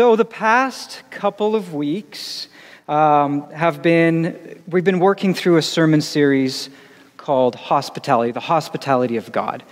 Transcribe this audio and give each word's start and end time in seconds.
So, 0.00 0.16
the 0.16 0.24
past 0.24 1.02
couple 1.10 1.54
of 1.54 1.74
weeks 1.74 2.48
um, 2.88 3.50
have 3.50 3.82
been, 3.82 4.62
we've 4.66 4.82
been 4.82 4.98
working 4.98 5.34
through 5.34 5.58
a 5.58 5.62
sermon 5.62 6.00
series 6.00 6.70
called 7.18 7.54
Hospitality, 7.54 8.32
the 8.32 8.40
Hospitality 8.40 9.18
of 9.18 9.30
God. 9.30 9.62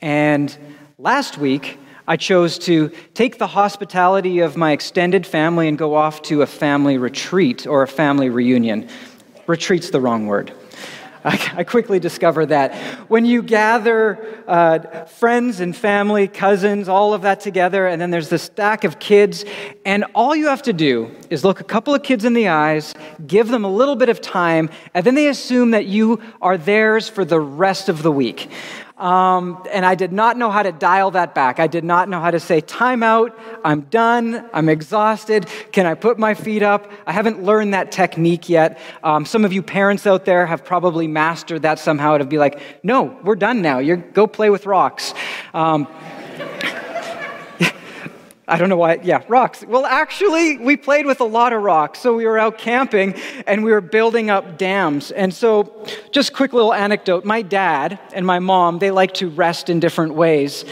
And 0.00 0.56
last 0.98 1.36
week, 1.36 1.78
I 2.08 2.16
chose 2.16 2.58
to 2.60 2.90
take 3.12 3.36
the 3.36 3.48
hospitality 3.48 4.38
of 4.38 4.56
my 4.56 4.72
extended 4.72 5.26
family 5.26 5.68
and 5.68 5.76
go 5.76 5.94
off 5.94 6.22
to 6.22 6.40
a 6.40 6.46
family 6.46 6.96
retreat 6.96 7.66
or 7.66 7.82
a 7.82 7.88
family 7.88 8.30
reunion. 8.30 8.88
Retreat's 9.46 9.90
the 9.90 10.00
wrong 10.00 10.26
word. 10.26 10.54
I 11.26 11.64
quickly 11.64 11.98
discovered 11.98 12.46
that 12.46 12.72
when 13.10 13.24
you 13.24 13.42
gather 13.42 14.44
uh, 14.46 15.06
friends 15.06 15.58
and 15.58 15.76
family, 15.76 16.28
cousins, 16.28 16.88
all 16.88 17.14
of 17.14 17.22
that 17.22 17.40
together, 17.40 17.88
and 17.88 18.00
then 18.00 18.12
there's 18.12 18.28
this 18.28 18.44
stack 18.44 18.84
of 18.84 19.00
kids, 19.00 19.44
and 19.84 20.04
all 20.14 20.36
you 20.36 20.46
have 20.46 20.62
to 20.62 20.72
do 20.72 21.10
is 21.28 21.44
look 21.44 21.60
a 21.60 21.64
couple 21.64 21.94
of 21.94 22.04
kids 22.04 22.24
in 22.24 22.32
the 22.32 22.46
eyes, 22.46 22.94
give 23.26 23.48
them 23.48 23.64
a 23.64 23.70
little 23.70 23.96
bit 23.96 24.08
of 24.08 24.20
time, 24.20 24.70
and 24.94 25.04
then 25.04 25.16
they 25.16 25.26
assume 25.26 25.72
that 25.72 25.86
you 25.86 26.22
are 26.40 26.56
theirs 26.56 27.08
for 27.08 27.24
the 27.24 27.40
rest 27.40 27.88
of 27.88 28.04
the 28.04 28.12
week. 28.12 28.48
Um, 28.98 29.62
and 29.70 29.84
I 29.84 29.94
did 29.94 30.10
not 30.10 30.38
know 30.38 30.50
how 30.50 30.62
to 30.62 30.72
dial 30.72 31.10
that 31.10 31.34
back. 31.34 31.60
I 31.60 31.66
did 31.66 31.84
not 31.84 32.08
know 32.08 32.18
how 32.18 32.30
to 32.30 32.40
say, 32.40 32.62
time 32.62 33.02
out, 33.02 33.38
I'm 33.62 33.82
done, 33.82 34.48
I'm 34.54 34.70
exhausted, 34.70 35.46
can 35.70 35.84
I 35.84 35.92
put 35.92 36.18
my 36.18 36.32
feet 36.32 36.62
up? 36.62 36.90
I 37.06 37.12
haven't 37.12 37.42
learned 37.42 37.74
that 37.74 37.92
technique 37.92 38.48
yet. 38.48 38.78
Um, 39.04 39.26
some 39.26 39.44
of 39.44 39.52
you 39.52 39.62
parents 39.62 40.06
out 40.06 40.24
there 40.24 40.46
have 40.46 40.64
probably 40.64 41.08
mastered 41.08 41.62
that 41.62 41.78
somehow 41.78 42.16
to 42.16 42.24
be 42.24 42.38
like, 42.38 42.58
no, 42.82 43.18
we're 43.22 43.36
done 43.36 43.60
now, 43.60 43.80
you 43.80 43.96
go 43.96 44.26
play 44.26 44.48
with 44.48 44.64
rocks. 44.64 45.12
Um, 45.52 45.86
I 48.48 48.58
don't 48.58 48.68
know 48.68 48.76
why. 48.76 49.00
Yeah, 49.02 49.24
rocks. 49.26 49.64
Well, 49.66 49.84
actually, 49.84 50.58
we 50.58 50.76
played 50.76 51.04
with 51.04 51.20
a 51.20 51.24
lot 51.24 51.52
of 51.52 51.62
rocks. 51.62 51.98
So 51.98 52.14
we 52.14 52.26
were 52.26 52.38
out 52.38 52.58
camping 52.58 53.14
and 53.46 53.64
we 53.64 53.72
were 53.72 53.80
building 53.80 54.30
up 54.30 54.56
dams. 54.56 55.10
And 55.10 55.34
so, 55.34 55.84
just 56.12 56.32
quick 56.32 56.52
little 56.52 56.72
anecdote 56.72 57.24
my 57.24 57.42
dad 57.42 57.98
and 58.12 58.24
my 58.24 58.38
mom, 58.38 58.78
they 58.78 58.92
like 58.92 59.14
to 59.14 59.28
rest 59.30 59.68
in 59.68 59.80
different 59.80 60.14
ways. 60.14 60.64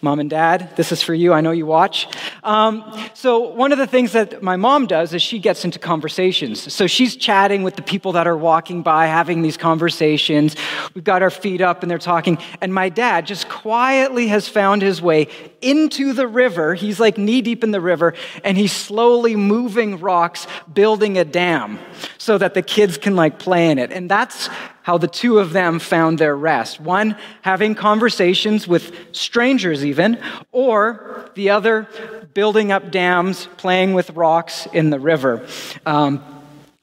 Mom 0.00 0.20
and 0.20 0.30
dad, 0.30 0.76
this 0.76 0.92
is 0.92 1.02
for 1.02 1.12
you. 1.12 1.32
I 1.32 1.40
know 1.40 1.50
you 1.50 1.66
watch. 1.66 2.06
Um, 2.44 2.84
so, 3.14 3.40
one 3.40 3.72
of 3.72 3.78
the 3.78 3.86
things 3.86 4.12
that 4.12 4.44
my 4.44 4.54
mom 4.54 4.86
does 4.86 5.12
is 5.12 5.22
she 5.22 5.40
gets 5.40 5.64
into 5.64 5.80
conversations. 5.80 6.72
So, 6.72 6.86
she's 6.86 7.16
chatting 7.16 7.64
with 7.64 7.74
the 7.74 7.82
people 7.82 8.12
that 8.12 8.28
are 8.28 8.36
walking 8.36 8.82
by, 8.82 9.06
having 9.06 9.42
these 9.42 9.56
conversations. 9.56 10.54
We've 10.94 11.02
got 11.02 11.22
our 11.22 11.30
feet 11.30 11.60
up 11.60 11.82
and 11.82 11.90
they're 11.90 11.98
talking. 11.98 12.38
And 12.60 12.72
my 12.72 12.90
dad 12.90 13.26
just 13.26 13.48
quietly 13.48 14.28
has 14.28 14.48
found 14.48 14.82
his 14.82 15.02
way 15.02 15.26
into 15.60 16.12
the 16.12 16.28
river. 16.28 16.74
He's 16.74 17.00
like 17.00 17.18
knee 17.18 17.42
deep 17.42 17.64
in 17.64 17.72
the 17.72 17.80
river 17.80 18.14
and 18.44 18.56
he's 18.56 18.72
slowly 18.72 19.34
moving 19.34 19.98
rocks, 19.98 20.46
building 20.72 21.18
a 21.18 21.24
dam 21.24 21.78
so 22.18 22.38
that 22.38 22.54
the 22.54 22.62
kids 22.62 22.98
can 22.98 23.16
like 23.16 23.40
play 23.40 23.70
in 23.70 23.78
it. 23.78 23.90
And 23.90 24.08
that's 24.08 24.48
how 24.88 24.96
the 24.96 25.06
two 25.06 25.38
of 25.38 25.52
them 25.52 25.78
found 25.78 26.18
their 26.18 26.34
rest. 26.34 26.80
One 26.80 27.14
having 27.42 27.74
conversations 27.74 28.66
with 28.66 28.90
strangers, 29.12 29.84
even, 29.84 30.18
or 30.50 31.30
the 31.34 31.50
other 31.50 31.86
building 32.32 32.72
up 32.72 32.90
dams, 32.90 33.50
playing 33.58 33.92
with 33.92 34.08
rocks 34.12 34.66
in 34.72 34.88
the 34.88 34.98
river. 34.98 35.46
Um, 35.84 36.24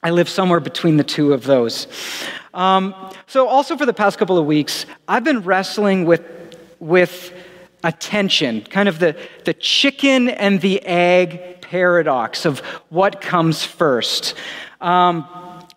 I 0.03 0.11
live 0.11 0.29
somewhere 0.29 0.59
between 0.59 0.97
the 0.97 1.03
two 1.03 1.33
of 1.33 1.45
those. 1.45 1.88
Um, 2.53 2.94
so, 3.25 3.47
also 3.47 3.75
for 3.75 3.88
the 3.88 3.94
past 3.94 4.19
couple 4.19 4.38
of 4.38 4.45
weeks, 4.45 4.85
I've 5.07 5.23
been 5.23 5.41
wrestling 5.41 6.05
with, 6.05 6.21
with 6.79 7.33
attention, 7.83 8.61
kind 8.65 8.88
of 8.88 8.99
the, 8.99 9.17
the 9.45 9.55
chicken 9.55 10.29
and 10.29 10.61
the 10.61 10.79
egg 10.85 11.61
paradox 11.61 12.45
of 12.45 12.59
what 12.89 13.19
comes 13.19 13.63
first. 13.63 14.35
Um, 14.79 15.27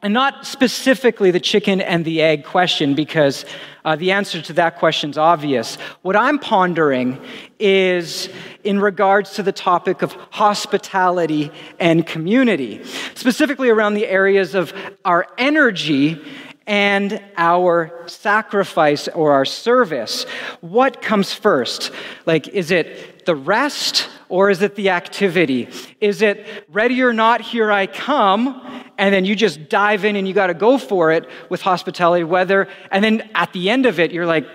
and 0.02 0.14
not 0.14 0.46
specifically 0.46 1.30
the 1.30 1.40
chicken 1.40 1.80
and 1.80 2.04
the 2.04 2.22
egg 2.22 2.44
question, 2.44 2.94
because 2.94 3.44
uh, 3.84 3.96
the 3.96 4.12
answer 4.12 4.40
to 4.40 4.52
that 4.52 4.78
question 4.78 5.10
is 5.10 5.18
obvious. 5.18 5.76
What 6.02 6.14
I'm 6.14 6.38
pondering 6.38 7.20
is 7.58 8.28
in 8.62 8.80
regards 8.80 9.34
to 9.34 9.42
the 9.42 9.52
topic 9.52 10.02
of 10.02 10.12
hospitality 10.30 11.50
and 11.80 12.06
community, 12.06 12.84
specifically 13.14 13.70
around 13.70 13.94
the 13.94 14.06
areas 14.06 14.54
of 14.54 14.72
our 15.04 15.26
energy 15.36 16.22
and 16.66 17.20
our 17.36 18.04
sacrifice 18.06 19.08
or 19.08 19.32
our 19.32 19.46
service. 19.46 20.24
What 20.60 21.00
comes 21.00 21.32
first? 21.32 21.90
Like, 22.26 22.46
is 22.48 22.70
it 22.70 23.17
the 23.28 23.36
rest 23.36 24.08
or 24.30 24.48
is 24.48 24.62
it 24.62 24.74
the 24.74 24.88
activity? 24.88 25.68
Is 26.00 26.22
it 26.22 26.64
ready 26.70 27.02
or 27.02 27.12
not, 27.12 27.42
here 27.42 27.70
I 27.70 27.86
come, 27.86 28.62
and 28.96 29.14
then 29.14 29.26
you 29.26 29.36
just 29.36 29.68
dive 29.68 30.06
in 30.06 30.16
and 30.16 30.26
you 30.26 30.32
got 30.32 30.46
to 30.46 30.54
go 30.54 30.78
for 30.78 31.12
it 31.12 31.28
with 31.50 31.60
hospitality, 31.60 32.24
whether, 32.24 32.68
and 32.90 33.04
then 33.04 33.28
at 33.34 33.52
the 33.52 33.68
end 33.68 33.84
of 33.84 34.00
it, 34.00 34.12
you're 34.12 34.24
like, 34.24 34.46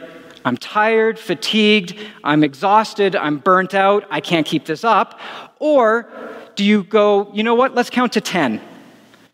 I'm 0.44 0.58
tired, 0.58 1.20
fatigued, 1.20 1.96
I'm 2.24 2.44
exhausted, 2.44 3.16
I'm 3.16 3.38
burnt 3.38 3.76
out, 3.76 4.08
I 4.10 4.22
can't 4.22 4.46
keep 4.46 4.66
this 4.66 4.84
up? 4.84 5.20
Or 5.60 6.12
do 6.56 6.64
you 6.64 6.84
go, 6.84 7.32
you 7.32 7.44
know 7.44 7.54
what, 7.54 7.76
let's 7.76 7.92
count 7.92 8.14
to 8.14 8.22
10? 8.22 8.60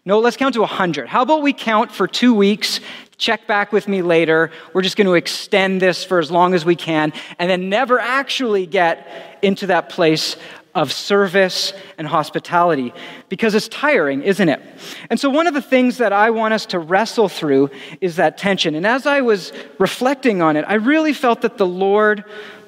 No, 0.03 0.19
let's 0.19 0.35
count 0.35 0.53
to 0.55 0.59
100. 0.59 1.07
How 1.07 1.22
about 1.22 1.44
we 1.44 1.53
count 1.53 1.94
for 1.94 2.07
two 2.07 2.33
weeks 2.33 2.81
check 3.19 3.46
back 3.46 3.72
with 3.72 3.88
me 3.88 4.02
later. 4.02 4.50
We're 4.74 4.81
just 4.81 4.97
going 4.97 5.06
to 5.06 5.13
extend 5.13 5.81
this 5.81 6.03
for 6.03 6.18
as 6.18 6.31
long 6.31 6.56
as 6.56 6.66
we 6.66 6.75
can, 6.75 7.13
and 7.38 7.50
then 7.50 7.69
never 7.69 8.00
actually 8.00 8.66
get 8.66 9.38
into 9.44 9.68
that 9.68 9.90
place 9.90 10.35
of 10.74 10.91
service 10.91 11.74
and 11.97 12.08
hospitality 12.08 12.94
because 13.28 13.56
it's 13.56 13.68
tiring, 13.68 14.22
isn't 14.22 14.50
it? 14.50 14.62
And 15.09 15.19
so, 15.19 15.29
one 15.29 15.47
of 15.47 15.53
the 15.53 15.62
things 15.62 15.97
that 15.97 16.13
I 16.13 16.29
want 16.29 16.53
us 16.53 16.66
to 16.68 16.79
wrestle 16.79 17.29
through 17.29 17.69
is 18.02 18.16
that 18.16 18.38
tension. 18.38 18.75
And 18.75 18.88
as 18.88 19.06
I 19.06 19.22
was 19.22 19.52
reflecting 19.78 20.41
on 20.41 20.56
it, 20.56 20.66
I 20.68 20.75
really 20.75 21.13
felt 21.13 21.41
that 21.41 21.58
the 21.58 21.68
Lord 21.68 22.24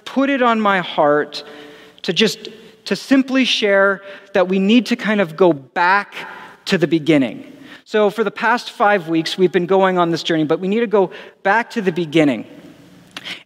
put 0.06 0.30
it 0.30 0.42
on 0.42 0.60
my 0.60 0.82
heart 0.82 1.44
to 2.04 2.14
just 2.14 2.50
to 2.86 2.96
simply 2.96 3.46
share 3.46 4.02
that 4.34 4.48
we 4.48 4.60
need 4.60 4.88
to 4.88 4.96
kind 4.96 5.22
of 5.22 5.38
go 5.38 5.54
back 5.54 6.16
to 6.66 6.78
the 6.78 6.88
beginning. 6.88 7.51
So, 7.92 8.10
for 8.10 8.24
the 8.24 8.32
past 8.32 8.72
five 8.72 9.10
weeks, 9.10 9.38
we've 9.38 9.52
been 9.52 9.66
going 9.66 9.98
on 9.98 10.12
this 10.12 10.24
journey, 10.24 10.46
but 10.46 10.62
we 10.62 10.70
need 10.70 10.80
to 10.80 10.88
go 10.88 11.12
back 11.44 11.72
to 11.72 11.82
the 11.82 11.92
beginning. 11.92 12.48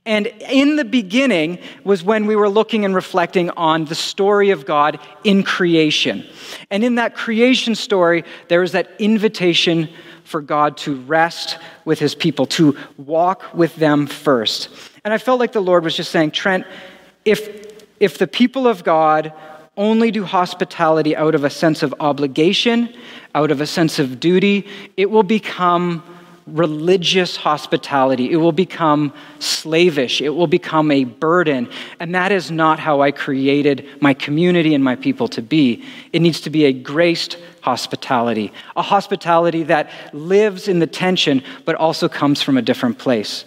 And 0.06 0.28
in 0.28 0.76
the 0.76 0.86
beginning 0.86 1.58
was 1.84 2.04
when 2.04 2.28
we 2.28 2.36
were 2.36 2.48
looking 2.48 2.86
and 2.86 2.94
reflecting 2.94 3.50
on 3.50 3.86
the 3.86 3.96
story 3.96 4.52
of 4.52 4.68
God 4.68 5.00
in 5.24 5.42
creation. 5.42 6.28
And 6.70 6.84
in 6.84 6.94
that 6.94 7.16
creation 7.16 7.74
story, 7.74 8.24
there 8.48 8.62
is 8.62 8.74
that 8.74 8.92
invitation 9.00 9.90
for 10.26 10.42
God 10.42 10.78
to 10.78 10.94
rest 10.94 11.58
with 11.84 11.98
his 11.98 12.14
people, 12.14 12.46
to 12.46 12.78
walk 12.98 13.52
with 13.56 13.76
them 13.78 14.06
first. 14.06 14.70
And 15.04 15.12
I 15.12 15.18
felt 15.18 15.40
like 15.40 15.54
the 15.54 15.60
Lord 15.60 15.84
was 15.84 15.96
just 15.96 16.12
saying, 16.12 16.30
Trent, 16.30 16.68
if, 17.26 17.74
if 18.00 18.20
the 18.20 18.28
people 18.28 18.68
of 18.68 18.84
God 18.84 19.34
only 19.78 20.12
do 20.12 20.24
hospitality 20.24 21.16
out 21.16 21.36
of 21.36 21.44
a 21.44 21.50
sense 21.50 21.84
of 21.84 21.94
obligation, 22.00 22.96
out 23.34 23.52
of 23.52 23.62
a 23.62 23.68
sense 23.68 24.00
of 24.00 24.20
duty, 24.20 24.68
it 24.96 25.10
will 25.10 25.24
become 25.24 26.04
religious 26.48 27.36
hospitality. 27.36 28.32
It 28.32 28.38
will 28.38 28.52
become 28.52 29.12
slavish. 29.40 30.22
It 30.22 30.30
will 30.30 30.48
become 30.48 30.92
a 30.92 31.04
burden. 31.04 31.68
And 32.00 32.14
that 32.14 32.32
is 32.32 32.52
not 32.52 32.80
how 32.80 33.02
I 33.02 33.12
created 33.12 33.88
my 34.00 34.14
community 34.14 34.76
and 34.76 34.84
my 34.84 34.96
people 34.96 35.28
to 35.30 35.42
be. 35.42 35.84
It 36.14 36.22
needs 36.22 36.42
to 36.42 36.52
be 36.52 36.66
a 36.66 36.74
graced 36.74 37.38
hospitality, 37.62 38.54
a 38.76 38.84
hospitality 38.84 39.64
that 39.64 39.90
lives 40.14 40.68
in 40.68 40.78
the 40.78 40.88
tension, 40.88 41.42
but 41.66 41.76
also 41.76 42.08
comes 42.08 42.44
from 42.44 42.58
a 42.58 42.62
different 42.62 43.00
place. 43.00 43.46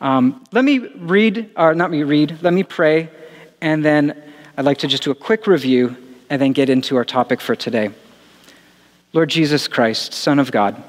Um, 0.00 0.44
let 0.52 0.64
me 0.64 0.78
read, 0.78 1.50
or 1.56 1.74
not 1.74 1.90
me 1.90 2.04
read, 2.04 2.38
let 2.42 2.52
me 2.52 2.62
pray, 2.62 3.10
and 3.60 3.84
then 3.84 4.22
I'd 4.56 4.64
like 4.64 4.78
to 4.78 4.86
just 4.86 5.02
do 5.02 5.10
a 5.10 5.16
quick 5.16 5.48
review 5.48 5.96
and 6.30 6.40
then 6.40 6.52
get 6.52 6.70
into 6.70 6.96
our 6.96 7.04
topic 7.04 7.40
for 7.40 7.56
today. 7.56 7.90
Lord 9.12 9.28
Jesus 9.28 9.66
Christ, 9.66 10.12
Son 10.12 10.38
of 10.38 10.52
God, 10.52 10.80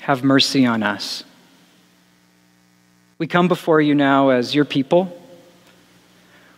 have 0.00 0.24
mercy 0.24 0.64
on 0.64 0.82
us. 0.82 1.24
We 3.18 3.26
come 3.26 3.48
before 3.48 3.82
you 3.82 3.94
now 3.94 4.30
as 4.30 4.54
your 4.54 4.64
people. 4.64 5.14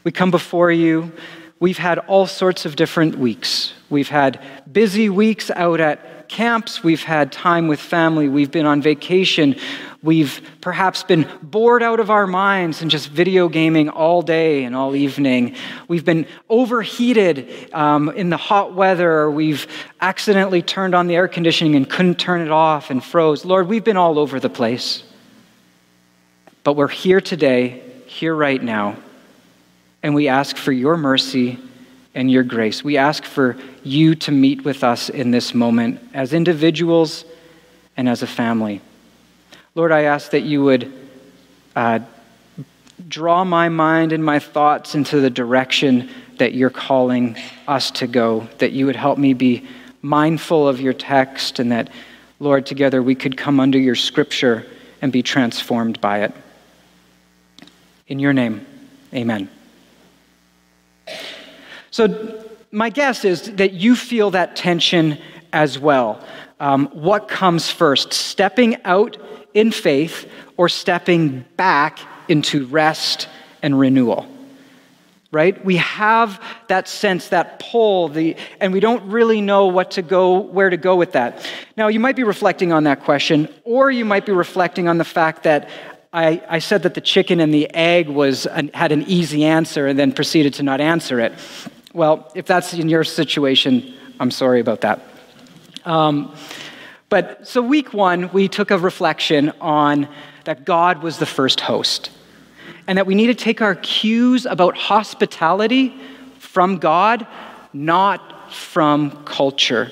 We 0.05 0.13
come 0.13 0.31
before 0.31 0.71
you. 0.71 1.13
We've 1.59 1.79
had 1.79 1.99
all 1.99 2.27
sorts 2.29 2.65
of 2.65 2.77
different 2.77 3.19
weeks. 3.19 3.73
We've 3.91 4.09
had 4.09 4.41
busy 4.71 5.09
weeks 5.09 5.51
out 5.51 5.81
at 5.81 6.18
camps. 6.29 6.83
We've 6.83 7.03
had 7.03 7.33
time 7.33 7.69
with 7.69 7.81
family. 7.81 8.29
We've 8.29 8.51
been 8.51 8.67
on 8.67 8.83
vacation. 8.83 9.57
We've 10.03 10.41
perhaps 10.61 11.03
been 11.03 11.29
bored 11.43 11.83
out 11.83 11.99
of 11.99 12.11
our 12.11 12.27
minds 12.27 12.83
and 12.83 12.91
just 12.91 13.09
video 13.09 13.49
gaming 13.49 13.89
all 13.89 14.23
day 14.23 14.65
and 14.65 14.77
all 14.77 14.95
evening. 14.95 15.57
We've 15.89 16.05
been 16.05 16.27
overheated 16.49 17.73
um, 17.75 18.09
in 18.11 18.31
the 18.31 18.37
hot 18.37 18.75
weather. 18.75 19.31
We've 19.31 19.67
accidentally 20.01 20.63
turned 20.63 20.95
on 20.95 21.09
the 21.09 21.17
air 21.17 21.27
conditioning 21.27 21.75
and 21.75 21.89
couldn't 21.89 22.19
turn 22.19 22.43
it 22.43 22.51
off 22.51 22.91
and 22.91 23.03
froze. 23.03 23.45
Lord, 23.45 23.67
we've 23.69 23.85
been 23.85 23.97
all 23.97 24.19
over 24.19 24.39
the 24.39 24.51
place. 24.51 25.03
But 26.63 26.75
we're 26.75 26.89
here 26.89 27.21
today, 27.21 27.83
here 28.07 28.35
right 28.35 28.63
now, 28.63 28.97
and 30.03 30.15
we 30.15 30.29
ask 30.29 30.57
for 30.57 30.71
your 30.71 30.97
mercy 30.97 31.59
and 32.19 32.29
your 32.29 32.43
grace. 32.43 32.83
We 32.83 32.97
ask 32.97 33.23
for 33.23 33.57
you 33.85 34.17
to 34.17 34.33
meet 34.33 34.65
with 34.65 34.83
us 34.83 35.09
in 35.09 35.31
this 35.31 35.55
moment 35.55 36.01
as 36.13 36.33
individuals 36.33 37.25
and 37.97 38.09
as 38.09 38.25
a 38.25 38.27
family. 38.27 38.81
Lord, 39.77 39.93
I 39.93 40.03
ask 40.03 40.33
that 40.33 40.41
you 40.41 40.65
would 40.65 40.93
uh, 41.77 42.01
draw 43.07 43.45
my 43.45 43.69
mind 43.69 44.11
and 44.13 44.25
my 44.25 44.41
thoughts 44.41 44.97
into 44.97 45.21
the 45.21 45.31
direction 45.31 46.11
that 46.39 46.55
you're 46.55 46.71
calling 46.71 47.37
us 47.69 47.93
to 47.93 48.09
go, 48.09 48.49
that 48.59 48.73
you 48.73 48.87
would 48.87 48.97
help 48.97 49.17
me 49.17 49.33
be 49.33 49.69
mindful 50.03 50.67
of 50.67 50.81
your 50.81 50.95
text, 50.95 51.61
and 51.61 51.71
that, 51.71 51.89
Lord, 52.41 52.67
together 52.67 53.01
we 53.01 53.15
could 53.15 53.37
come 53.37 53.61
under 53.61 53.79
your 53.79 53.95
scripture 53.95 54.67
and 55.01 55.13
be 55.13 55.23
transformed 55.23 56.01
by 56.01 56.25
it. 56.25 56.35
In 58.09 58.19
your 58.19 58.33
name, 58.33 58.67
amen. 59.15 59.49
So, 61.91 62.45
my 62.71 62.91
guess 62.91 63.25
is 63.25 63.55
that 63.57 63.73
you 63.73 63.97
feel 63.97 64.31
that 64.33 64.55
tension 64.55 65.19
as 65.53 65.79
well. 65.79 66.23
Um, 66.61 66.87
what 66.93 67.29
comes 67.29 67.71
first, 67.71 68.13
stepping 68.13 68.83
out 68.85 69.17
in 69.55 69.71
faith 69.71 70.31
or 70.57 70.69
stepping 70.69 71.45
back 71.57 71.99
into 72.29 72.67
rest 72.67 73.29
and 73.63 73.79
renewal? 73.79 74.29
Right? 75.31 75.63
We 75.63 75.77
have 75.77 76.43
that 76.69 76.89
sense, 76.89 77.29
that 77.29 77.59
pull, 77.59 78.09
the, 78.09 78.37
and 78.61 78.73
we 78.73 78.81
don't 78.81 79.11
really 79.11 79.43
know 79.43 79.67
what 79.67 79.93
to 79.93 80.03
go, 80.03 80.39
where 80.39 80.71
to 80.71 80.79
go 80.79 80.97
with 80.97 81.13
that. 81.13 81.47
Now, 81.77 81.89
you 81.89 82.01
might 82.01 82.17
be 82.17 82.25
reflecting 82.25 82.73
on 82.73 82.85
that 82.85 83.05
question, 83.05 83.49
or 83.65 83.91
you 83.91 84.07
might 84.07 84.25
be 84.25 84.33
reflecting 84.33 84.89
on 84.89 84.97
the 84.97 85.05
fact 85.05 85.43
that 85.43 85.69
I, 86.13 86.43
I 86.49 86.59
said 86.61 86.85
that 86.85 86.95
the 86.95 87.03
chicken 87.03 87.41
and 87.41 87.53
the 87.53 87.73
egg 87.75 88.09
was 88.09 88.47
an, 88.47 88.71
had 88.73 88.91
an 88.93 89.03
easy 89.03 89.45
answer 89.45 89.87
and 89.87 89.99
then 89.99 90.13
proceeded 90.13 90.55
to 90.55 90.63
not 90.63 90.81
answer 90.81 91.21
it. 91.21 91.35
Well, 91.95 92.31
if 92.35 92.47
that's 92.47 92.75
in 92.75 92.89
your 92.89 93.05
situation, 93.05 93.95
I'm 94.21 94.31
sorry 94.31 94.61
about 94.61 94.83
that. 94.83 95.01
Um, 95.85 96.35
but 97.09 97.49
so, 97.49 97.63
week 97.63 97.95
one, 97.95 98.31
we 98.33 98.49
took 98.49 98.71
a 98.71 98.77
reflection 98.77 99.53
on 99.61 100.09
that 100.45 100.67
God 100.67 101.03
was 101.03 101.19
the 101.19 101.27
first 101.27 101.61
host 101.61 102.11
and 102.87 102.99
that 102.99 103.07
we 103.07 103.15
need 103.15 103.29
to 103.29 103.35
take 103.35 103.63
our 103.63 103.75
cues 103.75 104.45
about 104.45 104.77
hospitality 104.77 105.95
from 106.39 106.79
God, 106.79 107.27
not 107.73 108.53
from 108.53 109.25
culture. 109.25 109.91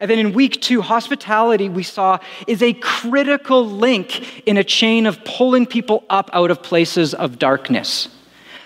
And 0.00 0.10
then 0.10 0.18
in 0.18 0.32
week 0.32 0.60
two, 0.60 0.82
hospitality 0.82 1.68
we 1.68 1.84
saw 1.84 2.18
is 2.46 2.62
a 2.62 2.72
critical 2.74 3.64
link 3.64 4.46
in 4.46 4.56
a 4.56 4.64
chain 4.64 5.06
of 5.06 5.24
pulling 5.24 5.64
people 5.64 6.04
up 6.10 6.28
out 6.32 6.50
of 6.50 6.62
places 6.62 7.14
of 7.14 7.38
darkness. 7.38 8.08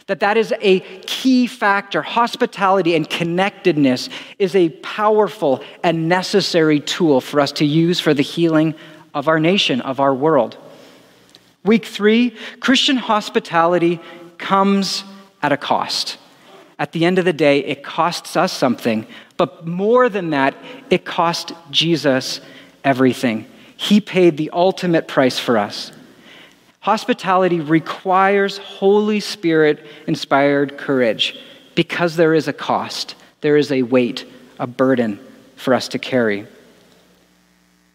That 0.07 0.21
that 0.21 0.37
is 0.37 0.55
a 0.61 0.81
key 1.01 1.47
factor. 1.47 2.01
Hospitality 2.01 2.95
and 2.95 3.09
connectedness 3.09 4.09
is 4.39 4.55
a 4.55 4.69
powerful 4.69 5.65
and 5.83 6.09
necessary 6.09 6.79
tool 6.79 7.21
for 7.21 7.41
us 7.41 7.53
to 7.53 7.65
use 7.65 7.99
for 7.99 8.15
the 8.15 8.23
healing 8.23 8.75
of 9.15 9.27
our 9.27 9.41
nation, 9.41 9.81
of 9.81 9.99
our 9.99 10.15
world. 10.15 10.57
Week 11.65 11.85
three, 11.85 12.37
Christian 12.61 12.97
hospitality 12.97 13.99
comes 14.39 15.03
at 15.43 15.51
a 15.51 15.57
cost. 15.57 16.19
At 16.79 16.93
the 16.93 17.05
end 17.05 17.19
of 17.19 17.25
the 17.25 17.33
day, 17.33 17.61
it 17.65 17.83
costs 17.83 18.37
us 18.37 18.53
something, 18.53 19.07
but 19.37 19.67
more 19.67 20.09
than 20.09 20.31
that, 20.31 20.55
it 20.91 21.05
cost 21.05 21.53
Jesus 21.71 22.41
everything. 22.85 23.47
He 23.77 24.01
paid 24.01 24.37
the 24.37 24.51
ultimate 24.51 25.09
price 25.09 25.39
for 25.39 25.59
us. 25.59 25.91
Hospitality 26.87 27.59
requires 27.59 28.59
Holy 28.59 29.19
Spirit 29.19 29.85
inspired 30.07 30.79
courage 30.79 31.37
because 31.75 32.15
there 32.15 32.33
is 32.33 32.47
a 32.47 32.53
cost, 32.53 33.17
there 33.41 33.57
is 33.57 33.73
a 33.73 33.83
weight, 33.83 34.25
a 34.61 34.69
burden 34.69 35.19
for 35.57 35.75
us 35.75 35.89
to 35.89 35.99
carry. 35.99 36.47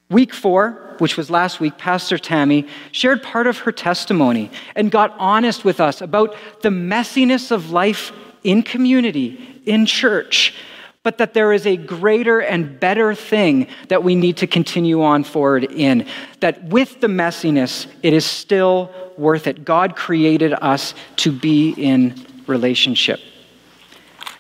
Week 0.10 0.34
four, 0.34 0.72
which 0.98 1.16
was 1.16 1.30
last 1.30 1.62
week, 1.62 1.78
Pastor 1.78 2.18
Tammy 2.18 2.68
shared 2.92 3.24
part 3.24 3.48
of 3.48 3.60
her 3.60 3.72
testimony 3.72 4.52
and 4.76 4.92
got 4.92 5.16
honest 5.18 5.64
with 5.64 5.80
us 5.80 6.02
about 6.02 6.36
the 6.62 6.68
messiness 6.68 7.50
of 7.50 7.72
life 7.72 8.12
in 8.44 8.62
community, 8.62 9.62
in 9.66 9.86
church, 9.86 10.54
but 11.04 11.18
that 11.18 11.34
there 11.34 11.52
is 11.52 11.66
a 11.66 11.78
greater 11.78 12.40
and 12.40 12.80
better 12.80 13.16
thing 13.16 13.68
that 13.88 14.04
we 14.04 14.14
need 14.14 14.38
to 14.38 14.48
continue 14.48 15.02
on 15.02 15.24
forward 15.24 15.64
in. 15.64 16.06
That 16.42 16.64
with 16.66 17.02
the 17.02 17.08
messiness, 17.08 17.88
it 18.04 18.14
is 18.14 18.26
still 18.26 18.92
worth 19.18 19.48
it. 19.48 19.66
God 19.66 19.96
created 19.96 20.54
us 20.54 20.94
to 21.18 21.32
be 21.32 21.72
in 21.72 22.16
relationship. 22.46 23.20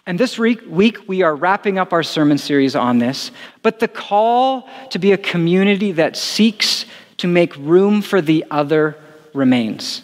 And 0.05 0.19
this 0.19 0.37
week, 0.37 0.61
we 1.07 1.21
are 1.21 1.35
wrapping 1.35 1.77
up 1.77 1.93
our 1.93 2.03
sermon 2.03 2.37
series 2.37 2.75
on 2.75 2.99
this. 2.99 3.31
But 3.61 3.79
the 3.79 3.87
call 3.87 4.67
to 4.89 4.99
be 4.99 5.11
a 5.13 5.17
community 5.17 5.91
that 5.93 6.17
seeks 6.17 6.85
to 7.17 7.27
make 7.27 7.55
room 7.57 8.01
for 8.01 8.21
the 8.21 8.45
other 8.51 8.97
remains. 9.33 10.03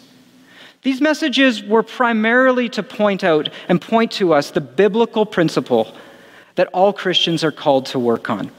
These 0.82 1.00
messages 1.00 1.62
were 1.62 1.82
primarily 1.82 2.68
to 2.70 2.82
point 2.82 3.24
out 3.24 3.50
and 3.68 3.80
point 3.80 4.12
to 4.12 4.32
us 4.32 4.50
the 4.52 4.60
biblical 4.60 5.26
principle 5.26 5.94
that 6.58 6.66
all 6.72 6.92
Christians 6.92 7.44
are 7.44 7.52
called 7.52 7.86
to 7.86 8.00
work 8.00 8.28
on. 8.28 8.50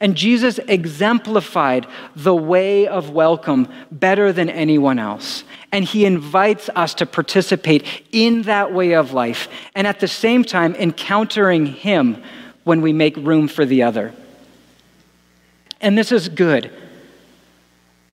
And 0.00 0.14
Jesus 0.14 0.58
exemplified 0.68 1.86
the 2.14 2.34
way 2.34 2.86
of 2.86 3.08
welcome 3.08 3.68
better 3.90 4.34
than 4.34 4.50
anyone 4.50 4.98
else. 4.98 5.44
And 5.72 5.82
he 5.82 6.04
invites 6.04 6.68
us 6.76 6.92
to 6.96 7.06
participate 7.06 7.86
in 8.12 8.42
that 8.42 8.74
way 8.74 8.92
of 8.92 9.14
life 9.14 9.48
and 9.74 9.86
at 9.86 9.98
the 9.98 10.08
same 10.08 10.44
time 10.44 10.74
encountering 10.74 11.64
him 11.64 12.22
when 12.64 12.82
we 12.82 12.92
make 12.92 13.16
room 13.16 13.48
for 13.48 13.64
the 13.64 13.82
other. 13.82 14.12
And 15.80 15.96
this 15.96 16.12
is 16.12 16.28
good. 16.28 16.70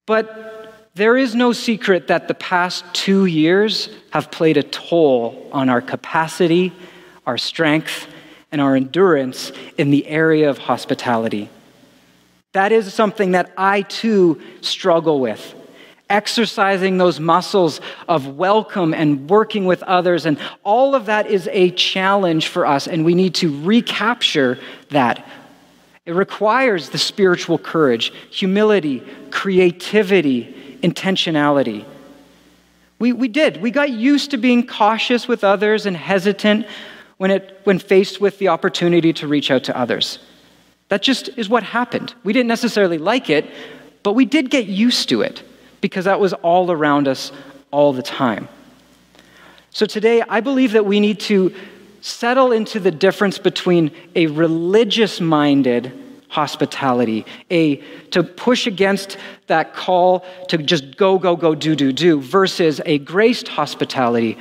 But 0.05 0.89
there 0.95 1.17
is 1.17 1.35
no 1.35 1.51
secret 1.51 2.07
that 2.07 2.29
the 2.29 2.35
past 2.35 2.85
two 2.93 3.25
years 3.25 3.89
have 4.11 4.31
played 4.31 4.55
a 4.55 4.63
toll 4.63 5.49
on 5.51 5.67
our 5.67 5.81
capacity, 5.81 6.71
our 7.25 7.38
strength, 7.38 8.07
and 8.55 8.62
our 8.62 8.77
endurance 8.77 9.51
in 9.77 9.91
the 9.91 10.07
area 10.07 10.50
of 10.50 10.57
hospitality. 10.57 11.50
That 12.53 12.71
is 12.71 12.93
something 12.93 13.31
that 13.31 13.51
I 13.57 13.81
too 13.81 14.41
struggle 14.62 15.19
with. 15.19 15.53
Exercising 16.09 16.97
those 16.97 17.19
muscles 17.19 17.81
of 18.07 18.38
welcome 18.38 18.93
and 18.93 19.29
working 19.29 19.65
with 19.65 19.83
others, 19.83 20.25
and 20.25 20.38
all 20.63 20.95
of 20.95 21.07
that 21.07 21.29
is 21.29 21.50
a 21.51 21.71
challenge 21.71 22.47
for 22.47 22.65
us, 22.65 22.88
and 22.88 23.03
we 23.03 23.13
need 23.13 23.35
to 23.35 23.62
recapture 23.65 24.57
that. 24.91 25.27
It 26.05 26.13
requires 26.13 26.91
the 26.91 26.97
spiritual 26.97 27.57
courage, 27.57 28.13
humility, 28.31 29.03
creativity, 29.31 30.79
intentionality. 30.81 31.83
We, 33.00 33.12
we 33.12 33.27
did. 33.27 33.62
We 33.62 33.69
got 33.69 33.89
used 33.89 34.31
to 34.31 34.38
being 34.38 34.65
cautious 34.65 35.27
with 35.27 35.43
others 35.43 35.85
and 35.85 35.97
hesitant 35.97 36.67
when, 37.17 37.31
it, 37.31 37.62
when 37.63 37.79
faced 37.79 38.19
with 38.19 38.38
the 38.39 38.50
opportunity 38.50 39.13
to 39.13 39.27
reach 39.27 39.51
out 39.51 39.63
to 39.65 39.77
others. 39.77 40.19
That 40.89 41.01
just 41.01 41.29
is 41.38 41.50
what 41.50 41.63
happened. 41.63 42.13
We 42.24 42.34
didn't 42.34 42.48
necessarily 42.48 42.98
like 42.98 43.29
it, 43.29 43.45
but 44.03 44.13
we 44.13 44.25
did 44.25 44.50
get 44.50 44.67
used 44.67 45.10
to 45.10 45.22
it 45.22 45.43
because 45.81 46.05
that 46.05 46.19
was 46.19 46.34
all 46.34 46.72
around 46.72 47.07
us 47.07 47.31
all 47.72 47.93
the 47.93 48.03
time. 48.03 48.48
So 49.72 49.86
today, 49.86 50.24
I 50.27 50.39
believe 50.41 50.74
that 50.74 50.86
we 50.86 51.00
need 51.00 51.19
to 51.22 51.53
settle 52.01 52.51
into 52.51 52.79
the 52.79 52.91
difference 52.91 53.39
between 53.39 53.91
a 54.15 54.27
religious 54.27 55.19
minded 55.19 55.91
hospitality, 56.29 57.25
a 57.50 57.77
to 58.12 58.24
push 58.24 58.67
against 58.67 59.17
that 59.48 59.74
call 59.74 60.25
to 60.50 60.57
just 60.57 60.98
go, 60.98 61.17
go, 61.17 61.36
go, 61.36 61.55
do, 61.55 61.75
do, 61.75 61.91
do, 61.91 62.22
versus 62.22 62.79
a 62.86 63.00
graced 63.00 63.48
hospitality 63.48 64.38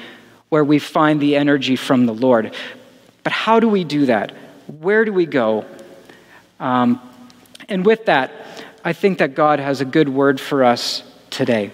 where 0.54 0.62
we 0.62 0.78
find 0.78 1.20
the 1.20 1.34
energy 1.34 1.74
from 1.74 2.06
the 2.06 2.14
Lord. 2.14 2.54
But 3.24 3.32
how 3.32 3.58
do 3.58 3.68
we 3.68 3.82
do 3.82 4.06
that? 4.06 4.30
Where 4.68 5.04
do 5.04 5.12
we 5.12 5.26
go? 5.26 5.64
Um, 6.60 7.00
and 7.68 7.84
with 7.84 8.04
that, 8.04 8.30
I 8.84 8.92
think 8.92 9.18
that 9.18 9.34
God 9.34 9.58
has 9.58 9.80
a 9.80 9.84
good 9.84 10.08
word 10.08 10.40
for 10.40 10.62
us 10.62 11.02
today. 11.28 11.72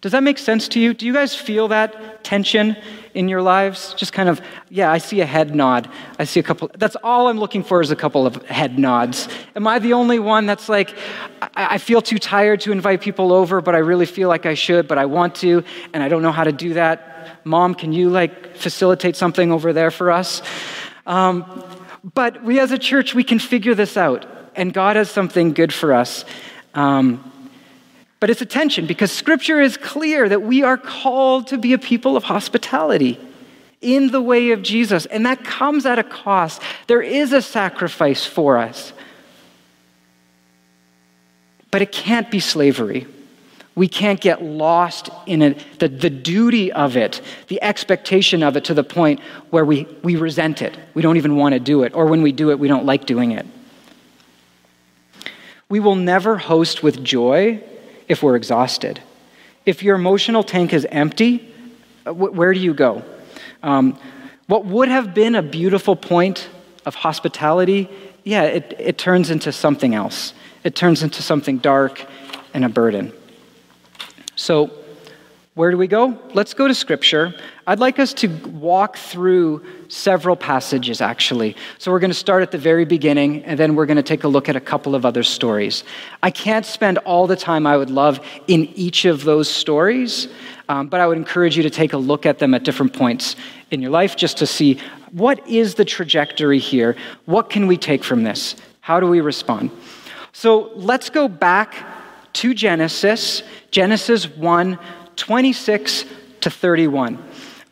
Does 0.00 0.12
that 0.12 0.22
make 0.22 0.38
sense 0.38 0.68
to 0.68 0.80
you? 0.80 0.94
Do 0.94 1.06
you 1.06 1.12
guys 1.12 1.34
feel 1.34 1.68
that 1.68 2.22
tension 2.22 2.76
in 3.14 3.28
your 3.28 3.40
lives? 3.40 3.94
Just 3.94 4.12
kind 4.12 4.28
of, 4.28 4.40
yeah, 4.68 4.92
I 4.92 4.98
see 4.98 5.20
a 5.20 5.26
head 5.26 5.54
nod. 5.54 5.88
I 6.18 6.24
see 6.24 6.38
a 6.38 6.42
couple, 6.42 6.70
that's 6.76 6.96
all 7.02 7.28
I'm 7.28 7.38
looking 7.38 7.62
for 7.62 7.80
is 7.80 7.90
a 7.90 7.96
couple 7.96 8.26
of 8.26 8.36
head 8.46 8.78
nods. 8.78 9.28
Am 9.54 9.66
I 9.66 9.78
the 9.78 9.94
only 9.94 10.18
one 10.18 10.44
that's 10.46 10.68
like, 10.68 10.94
I, 11.40 11.74
I 11.74 11.78
feel 11.78 12.02
too 12.02 12.18
tired 12.18 12.60
to 12.62 12.72
invite 12.72 13.00
people 13.00 13.32
over, 13.32 13.60
but 13.60 13.74
I 13.74 13.78
really 13.78 14.06
feel 14.06 14.28
like 14.28 14.44
I 14.44 14.54
should, 14.54 14.86
but 14.86 14.98
I 14.98 15.06
want 15.06 15.34
to, 15.36 15.64
and 15.94 16.02
I 16.02 16.08
don't 16.08 16.22
know 16.22 16.32
how 16.32 16.44
to 16.44 16.52
do 16.52 16.74
that? 16.74 17.40
Mom, 17.44 17.74
can 17.74 17.92
you 17.92 18.10
like 18.10 18.56
facilitate 18.56 19.16
something 19.16 19.50
over 19.50 19.72
there 19.72 19.90
for 19.90 20.10
us? 20.10 20.42
Um, 21.06 21.64
but 22.14 22.44
we 22.44 22.60
as 22.60 22.70
a 22.70 22.78
church, 22.78 23.14
we 23.14 23.24
can 23.24 23.38
figure 23.38 23.74
this 23.74 23.96
out, 23.96 24.26
and 24.54 24.72
God 24.72 24.96
has 24.96 25.10
something 25.10 25.52
good 25.52 25.72
for 25.72 25.94
us. 25.94 26.24
Um, 26.74 27.32
but 28.18 28.30
it's 28.30 28.40
a 28.40 28.46
tension 28.46 28.86
because 28.86 29.12
scripture 29.12 29.60
is 29.60 29.76
clear 29.76 30.28
that 30.28 30.42
we 30.42 30.62
are 30.62 30.78
called 30.78 31.48
to 31.48 31.58
be 31.58 31.72
a 31.72 31.78
people 31.78 32.16
of 32.16 32.24
hospitality. 32.24 33.20
in 33.82 34.10
the 34.10 34.22
way 34.22 34.52
of 34.52 34.62
Jesus, 34.62 35.04
and 35.06 35.26
that 35.26 35.44
comes 35.44 35.84
at 35.84 35.98
a 35.98 36.02
cost. 36.02 36.62
There 36.86 37.02
is 37.02 37.32
a 37.32 37.42
sacrifice 37.42 38.24
for 38.24 38.56
us. 38.56 38.92
But 41.70 41.82
it 41.82 41.92
can't 41.92 42.30
be 42.30 42.40
slavery. 42.40 43.06
We 43.74 43.86
can't 43.86 44.18
get 44.18 44.42
lost 44.42 45.10
in 45.26 45.42
it, 45.42 45.62
the, 45.78 45.88
the 45.88 46.08
duty 46.08 46.72
of 46.72 46.96
it, 46.96 47.20
the 47.48 47.62
expectation 47.62 48.42
of 48.42 48.56
it 48.56 48.64
to 48.64 48.74
the 48.74 48.82
point 48.82 49.20
where 49.50 49.64
we, 49.64 49.86
we 50.02 50.16
resent 50.16 50.62
it. 50.62 50.76
We 50.94 51.02
don't 51.02 51.18
even 51.18 51.36
want 51.36 51.52
to 51.52 51.60
do 51.60 51.82
it. 51.82 51.94
Or 51.94 52.06
when 52.06 52.22
we 52.22 52.32
do 52.32 52.50
it, 52.50 52.58
we 52.58 52.68
don't 52.68 52.86
like 52.86 53.04
doing 53.04 53.32
it. 53.32 53.46
We 55.68 55.80
will 55.80 55.96
never 55.96 56.38
host 56.38 56.82
with 56.82 57.04
joy 57.04 57.62
if 58.08 58.22
we're 58.22 58.36
exhausted. 58.36 59.00
If 59.64 59.82
your 59.82 59.96
emotional 59.96 60.42
tank 60.42 60.72
is 60.72 60.86
empty, 60.90 61.52
uh, 62.06 62.14
where 62.14 62.52
do 62.52 62.60
you 62.60 62.74
go? 62.74 63.02
Um, 63.62 63.98
what 64.46 64.64
would 64.64 64.88
have 64.88 65.12
been 65.12 65.34
a 65.34 65.42
beautiful 65.42 65.96
point 65.96 66.48
of 66.84 66.94
hospitality, 66.94 67.90
yeah, 68.22 68.44
it, 68.44 68.76
it 68.78 68.96
turns 68.96 69.30
into 69.30 69.52
something 69.52 69.94
else. 69.94 70.32
It 70.62 70.76
turns 70.76 71.02
into 71.02 71.22
something 71.22 71.58
dark 71.58 72.06
and 72.54 72.64
a 72.64 72.68
burden. 72.68 73.12
So, 74.36 74.70
where 75.56 75.70
do 75.70 75.78
we 75.78 75.86
go? 75.86 76.18
Let's 76.34 76.52
go 76.52 76.68
to 76.68 76.74
Scripture. 76.74 77.34
I'd 77.66 77.78
like 77.78 77.98
us 77.98 78.12
to 78.12 78.28
walk 78.48 78.98
through 78.98 79.64
several 79.88 80.36
passages, 80.36 81.00
actually. 81.00 81.56
So, 81.78 81.90
we're 81.90 81.98
going 81.98 82.10
to 82.10 82.14
start 82.14 82.42
at 82.42 82.50
the 82.50 82.58
very 82.58 82.84
beginning, 82.84 83.42
and 83.46 83.58
then 83.58 83.74
we're 83.74 83.86
going 83.86 83.96
to 83.96 84.02
take 84.02 84.24
a 84.24 84.28
look 84.28 84.50
at 84.50 84.56
a 84.56 84.60
couple 84.60 84.94
of 84.94 85.06
other 85.06 85.22
stories. 85.22 85.82
I 86.22 86.30
can't 86.30 86.66
spend 86.66 86.98
all 86.98 87.26
the 87.26 87.36
time 87.36 87.66
I 87.66 87.78
would 87.78 87.88
love 87.88 88.20
in 88.48 88.66
each 88.74 89.06
of 89.06 89.24
those 89.24 89.48
stories, 89.48 90.28
um, 90.68 90.88
but 90.88 91.00
I 91.00 91.06
would 91.06 91.16
encourage 91.16 91.56
you 91.56 91.62
to 91.62 91.70
take 91.70 91.94
a 91.94 91.98
look 91.98 92.26
at 92.26 92.38
them 92.38 92.52
at 92.52 92.62
different 92.62 92.92
points 92.92 93.34
in 93.70 93.80
your 93.80 93.90
life 93.90 94.14
just 94.14 94.36
to 94.36 94.46
see 94.46 94.78
what 95.12 95.48
is 95.48 95.76
the 95.76 95.86
trajectory 95.86 96.58
here? 96.58 96.96
What 97.24 97.48
can 97.48 97.66
we 97.66 97.78
take 97.78 98.04
from 98.04 98.24
this? 98.24 98.56
How 98.82 99.00
do 99.00 99.06
we 99.06 99.22
respond? 99.22 99.70
So, 100.34 100.70
let's 100.74 101.08
go 101.08 101.28
back 101.28 101.74
to 102.34 102.52
Genesis, 102.52 103.42
Genesis 103.70 104.28
1 104.28 104.78
26 105.16 106.04
to 106.42 106.50
31. 106.50 107.22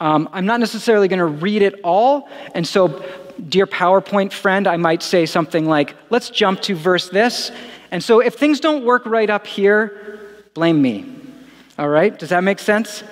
Um, 0.01 0.29
I'm 0.33 0.47
not 0.47 0.61
necessarily 0.61 1.09
going 1.09 1.21
to 1.21 1.25
read 1.25 1.63
it 1.63 1.81
all, 1.83 2.29
and 2.55 2.67
so, 2.67 3.05
dear 3.49 3.67
PowerPoint 3.67 4.33
friend, 4.33 4.67
I 4.67 4.77
might 4.77 5.03
say 5.03 5.27
something 5.27 5.67
like, 5.67 5.95
let's 6.11 6.31
jump 6.31 6.61
to 6.63 6.75
verse 6.75 7.09
this. 7.09 7.53
And 7.91 8.03
so, 8.03 8.21
if 8.21 8.35
things 8.35 8.61
don't 8.61 8.85
work 8.85 9.07
right 9.07 9.31
up 9.31 9.47
here, 9.47 10.19
blame 10.55 10.83
me. 10.83 11.07
All 11.79 11.89
right? 11.89 12.19
Does 12.19 12.31
that 12.31 12.45
make 12.45 12.59
sense? 12.59 13.05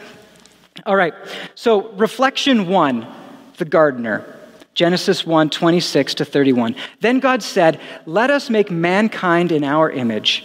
All 0.86 0.96
right. 0.96 1.14
So, 1.54 1.90
reflection 1.92 2.68
one 2.68 3.06
the 3.58 3.64
gardener. 3.64 4.24
Genesis 4.74 5.26
1 5.26 5.50
26 5.50 6.14
to 6.14 6.24
31. 6.24 6.74
Then 7.00 7.20
God 7.20 7.42
said, 7.42 7.78
Let 8.06 8.30
us 8.30 8.48
make 8.48 8.70
mankind 8.70 9.52
in 9.52 9.64
our 9.64 9.90
image 9.90 10.44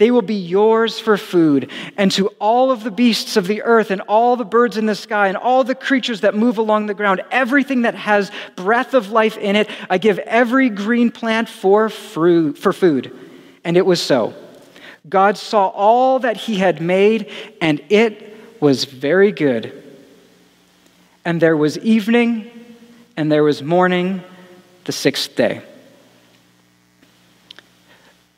They 0.00 0.10
will 0.10 0.22
be 0.22 0.34
yours 0.34 0.98
for 0.98 1.18
food, 1.18 1.70
and 1.98 2.10
to 2.12 2.28
all 2.38 2.70
of 2.70 2.84
the 2.84 2.90
beasts 2.90 3.36
of 3.36 3.46
the 3.46 3.60
earth, 3.60 3.90
and 3.90 4.00
all 4.00 4.34
the 4.34 4.46
birds 4.46 4.78
in 4.78 4.86
the 4.86 4.94
sky, 4.94 5.28
and 5.28 5.36
all 5.36 5.62
the 5.62 5.74
creatures 5.74 6.22
that 6.22 6.34
move 6.34 6.56
along 6.56 6.86
the 6.86 6.94
ground, 6.94 7.20
everything 7.30 7.82
that 7.82 7.94
has 7.94 8.30
breath 8.56 8.94
of 8.94 9.10
life 9.10 9.36
in 9.36 9.56
it, 9.56 9.68
I 9.90 9.98
give 9.98 10.18
every 10.20 10.70
green 10.70 11.10
plant 11.10 11.50
for, 11.50 11.90
fruit, 11.90 12.56
for 12.56 12.72
food. 12.72 13.14
And 13.62 13.76
it 13.76 13.84
was 13.84 14.00
so. 14.00 14.32
God 15.06 15.36
saw 15.36 15.66
all 15.66 16.20
that 16.20 16.38
he 16.38 16.56
had 16.56 16.80
made, 16.80 17.30
and 17.60 17.82
it 17.90 18.38
was 18.58 18.84
very 18.84 19.32
good. 19.32 19.82
And 21.26 21.42
there 21.42 21.58
was 21.58 21.76
evening, 21.76 22.50
and 23.18 23.30
there 23.30 23.44
was 23.44 23.62
morning, 23.62 24.24
the 24.86 24.92
sixth 24.92 25.36
day. 25.36 25.60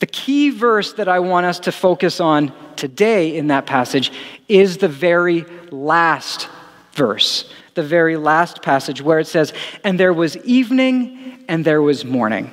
The 0.02 0.06
key 0.08 0.50
verse 0.50 0.94
that 0.94 1.06
I 1.06 1.20
want 1.20 1.46
us 1.46 1.60
to 1.60 1.70
focus 1.70 2.18
on 2.18 2.52
today 2.74 3.36
in 3.36 3.46
that 3.46 3.66
passage 3.66 4.10
is 4.48 4.78
the 4.78 4.88
very 4.88 5.44
last 5.70 6.48
verse, 6.94 7.48
the 7.74 7.84
very 7.84 8.16
last 8.16 8.62
passage 8.62 9.00
where 9.00 9.20
it 9.20 9.28
says, 9.28 9.52
And 9.84 10.00
there 10.00 10.12
was 10.12 10.36
evening 10.38 11.44
and 11.46 11.64
there 11.64 11.80
was 11.80 12.04
morning. 12.04 12.52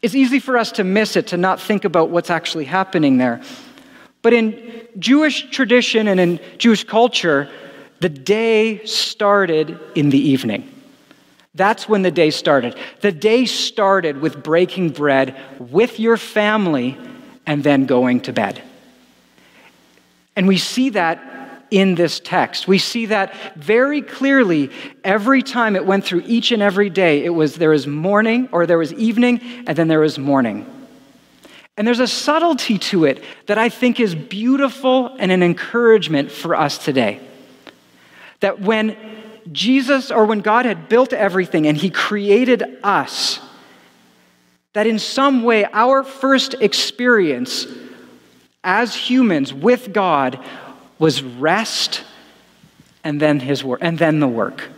It's 0.00 0.14
easy 0.14 0.38
for 0.38 0.56
us 0.56 0.72
to 0.72 0.84
miss 0.84 1.16
it, 1.16 1.26
to 1.26 1.36
not 1.36 1.60
think 1.60 1.84
about 1.84 2.08
what's 2.08 2.30
actually 2.30 2.64
happening 2.64 3.18
there. 3.18 3.42
But 4.22 4.32
in 4.32 4.86
Jewish 4.98 5.50
tradition 5.50 6.08
and 6.08 6.18
in 6.18 6.40
Jewish 6.56 6.82
culture, 6.84 7.46
the 8.00 8.08
day 8.08 8.82
started 8.86 9.78
in 9.94 10.08
the 10.08 10.18
evening. 10.18 10.73
That's 11.54 11.88
when 11.88 12.02
the 12.02 12.10
day 12.10 12.30
started. 12.30 12.76
The 13.00 13.12
day 13.12 13.44
started 13.44 14.20
with 14.20 14.42
breaking 14.42 14.90
bread 14.90 15.36
with 15.58 16.00
your 16.00 16.16
family 16.16 16.98
and 17.46 17.62
then 17.62 17.86
going 17.86 18.20
to 18.22 18.32
bed. 18.32 18.62
And 20.34 20.48
we 20.48 20.58
see 20.58 20.90
that 20.90 21.66
in 21.70 21.94
this 21.94 22.20
text. 22.20 22.66
We 22.66 22.78
see 22.78 23.06
that 23.06 23.34
very 23.56 24.02
clearly 24.02 24.70
every 25.02 25.42
time 25.42 25.76
it 25.76 25.86
went 25.86 26.04
through 26.04 26.22
each 26.26 26.52
and 26.52 26.62
every 26.62 26.90
day. 26.90 27.24
It 27.24 27.30
was 27.30 27.56
there 27.56 27.70
was 27.70 27.86
morning 27.86 28.48
or 28.52 28.66
there 28.66 28.78
was 28.78 28.92
evening 28.92 29.40
and 29.66 29.76
then 29.76 29.88
there 29.88 30.00
was 30.00 30.18
morning. 30.18 30.70
And 31.76 31.86
there's 31.86 32.00
a 32.00 32.06
subtlety 32.06 32.78
to 32.78 33.04
it 33.04 33.22
that 33.46 33.58
I 33.58 33.68
think 33.68 33.98
is 33.98 34.14
beautiful 34.14 35.14
and 35.18 35.32
an 35.32 35.42
encouragement 35.42 36.30
for 36.30 36.54
us 36.54 36.78
today. 36.78 37.20
That 38.40 38.60
when 38.60 38.96
Jesus, 39.52 40.10
or 40.10 40.24
when 40.24 40.40
God 40.40 40.64
had 40.64 40.88
built 40.88 41.12
everything 41.12 41.66
and 41.66 41.76
He 41.76 41.90
created 41.90 42.62
us, 42.82 43.40
that 44.74 44.86
in 44.86 44.98
some 44.98 45.42
way 45.42 45.64
our 45.72 46.02
first 46.02 46.54
experience 46.54 47.66
as 48.64 48.94
humans 48.94 49.54
with 49.54 49.92
God 49.92 50.42
was 50.98 51.22
rest 51.22 52.02
and 53.04 53.20
then 53.20 53.38
his 53.38 53.62
work 53.62 53.80
and 53.82 53.98
then 53.98 54.20
the 54.20 54.28
work. 54.28 54.68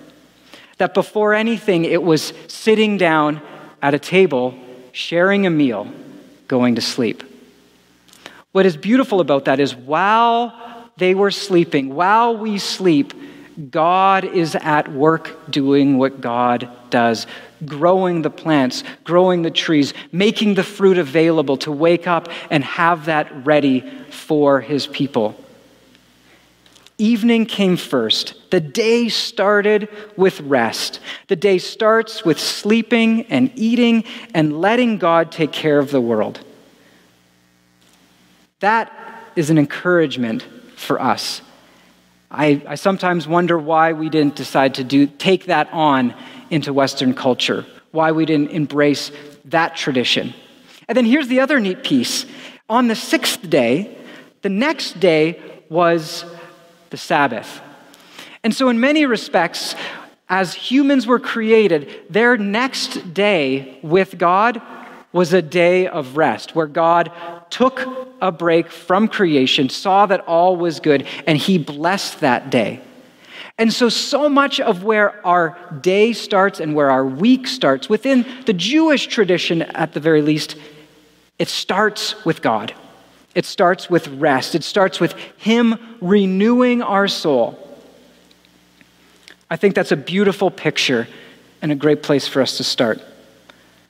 That 0.79 0.93
before 0.93 1.33
anything 1.33 1.85
it 1.85 2.03
was 2.03 2.33
sitting 2.49 2.99
down 2.99 3.41
at 3.81 3.95
a 3.95 3.99
table, 3.99 4.55
sharing 4.93 5.47
a 5.47 5.51
meal, 5.51 5.89
going 6.49 6.75
to 6.75 6.81
sleep. 6.81 7.23
What 8.53 8.67
is 8.67 8.77
beautiful 8.77 9.21
about 9.21 9.47
that 9.47 9.61
is 9.61 9.75
while 9.75 10.53
they 10.97 11.15
were 11.15 11.31
sleeping, 11.31 11.95
while 11.95 12.37
we 12.37 12.59
sleep, 12.59 13.15
God 13.71 14.25
is 14.25 14.55
at 14.55 14.93
work 14.93 15.51
doing 15.51 15.97
what 15.97 16.21
God 16.21 16.69
does, 16.91 17.27
growing 17.65 18.21
the 18.21 18.31
plants, 18.31 18.85
growing 19.05 19.43
the 19.43 19.51
trees, 19.51 19.95
making 20.13 20.55
the 20.55 20.63
fruit 20.63 20.99
available 20.99 21.57
to 21.59 21.73
wake 21.73 22.07
up 22.07 22.29
and 22.51 22.63
have 22.63 23.07
that 23.07 23.47
ready 23.47 23.81
for 24.11 24.61
his 24.61 24.87
people. 24.87 25.35
Evening 26.99 27.47
came 27.47 27.77
first. 27.77 28.51
The 28.51 28.61
day 28.61 29.09
started 29.09 29.89
with 30.17 30.41
rest. 30.41 31.01
The 31.29 31.37
day 31.37 31.59
starts 31.59 32.25
with 32.25 32.39
sleeping 32.39 33.25
and 33.27 33.51
eating 33.55 34.05
and 34.35 34.61
letting 34.61 34.99
God 34.99 35.33
take 35.33 35.53
care 35.53 35.79
of 35.79 35.91
the 35.91 36.01
world. 36.01 36.41
That 38.61 38.93
is 39.35 39.51
an 39.51 39.59
encouragement 39.59 40.47
for 40.75 41.01
us 41.01 41.43
I, 42.31 42.63
I 42.67 42.75
sometimes 42.75 43.29
wonder 43.29 43.59
why 43.59 43.93
we 43.93 44.09
didn't 44.09 44.35
decide 44.35 44.75
to 44.75 44.85
do, 44.85 45.07
take 45.07 45.47
that 45.47 45.69
on 45.73 46.15
into 46.51 46.73
Western 46.73 47.15
culture, 47.15 47.65
why 47.93 48.13
we 48.13 48.27
didn't 48.27 48.51
embrace 48.51 49.11
that 49.47 49.77
tradition. 49.77 50.35
And 50.89 50.97
then 50.97 51.05
here's 51.05 51.29
the 51.29 51.41
other 51.41 51.61
neat 51.61 51.85
piece. 51.85 52.27
On 52.69 52.89
the 52.89 52.97
sixth 52.97 53.49
day, 53.49 53.97
the 54.43 54.49
next 54.49 54.99
day 55.01 55.41
was 55.69 56.25
the 56.91 56.97
Sabbath. 56.97 57.61
And 58.43 58.55
so, 58.55 58.69
in 58.69 58.79
many 58.79 59.07
respects, 59.07 59.75
as 60.29 60.55
humans 60.55 61.07
were 61.07 61.19
created, 61.19 61.91
their 62.11 62.37
next 62.37 63.15
day 63.15 63.79
with 63.83 64.19
God 64.19 64.61
was 65.13 65.33
a 65.33 65.43
day 65.43 65.87
of 65.87 66.17
rest 66.17 66.55
where 66.55 66.67
God 66.67 67.11
took 67.51 67.81
a 68.21 68.33
break 68.33 68.71
from 68.71 69.09
creation, 69.09 69.69
saw 69.69 70.07
that 70.07 70.21
all 70.27 70.57
was 70.57 70.81
good, 70.81 71.07
and 71.27 71.39
he 71.39 71.59
blessed 71.59 72.21
that 72.21 72.51
day. 72.51 72.81
And 73.59 73.73
so, 73.73 73.89
so 73.89 74.29
much 74.29 74.61
of 74.61 74.85
where 74.85 75.25
our 75.27 75.57
day 75.81 76.13
starts 76.13 76.61
and 76.61 76.75
where 76.75 76.91
our 76.91 77.07
week 77.07 77.47
starts, 77.47 77.89
within 77.89 78.27
the 78.45 78.53
Jewish 78.53 79.07
tradition 79.07 79.63
at 79.63 79.95
the 79.95 80.01
very 80.01 80.21
least, 80.21 80.57
it 81.39 81.49
starts 81.49 82.25
with 82.25 82.43
God. 82.43 82.75
It 83.35 83.47
starts 83.47 83.89
with 83.89 84.09
rest. 84.09 84.55
It 84.55 84.65
starts 84.65 85.01
with 85.01 85.15
Him 85.39 85.79
renewing 86.01 86.83
our 86.83 87.09
soul. 87.09 87.63
I 89.51 89.57
think 89.57 89.75
that's 89.75 89.93
a 89.93 89.97
beautiful 89.97 90.51
picture 90.51 91.07
and 91.63 91.71
a 91.71 91.75
great 91.75 92.03
place 92.03 92.27
for 92.27 92.43
us 92.43 92.57
to 92.59 92.65
start. 92.65 93.01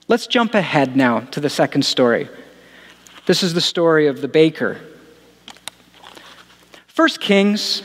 Let's 0.09 0.29
jump 0.29 0.55
ahead 0.55 0.97
now 0.97 1.21
to 1.33 1.41
the 1.41 1.51
second 1.51 1.85
story. 1.85 2.29
This 3.27 3.43
is 3.43 3.55
the 3.55 3.61
story 3.61 4.07
of 4.07 4.21
the 4.21 4.29
baker. 4.29 4.81
1 6.95 7.09
Kings 7.21 7.83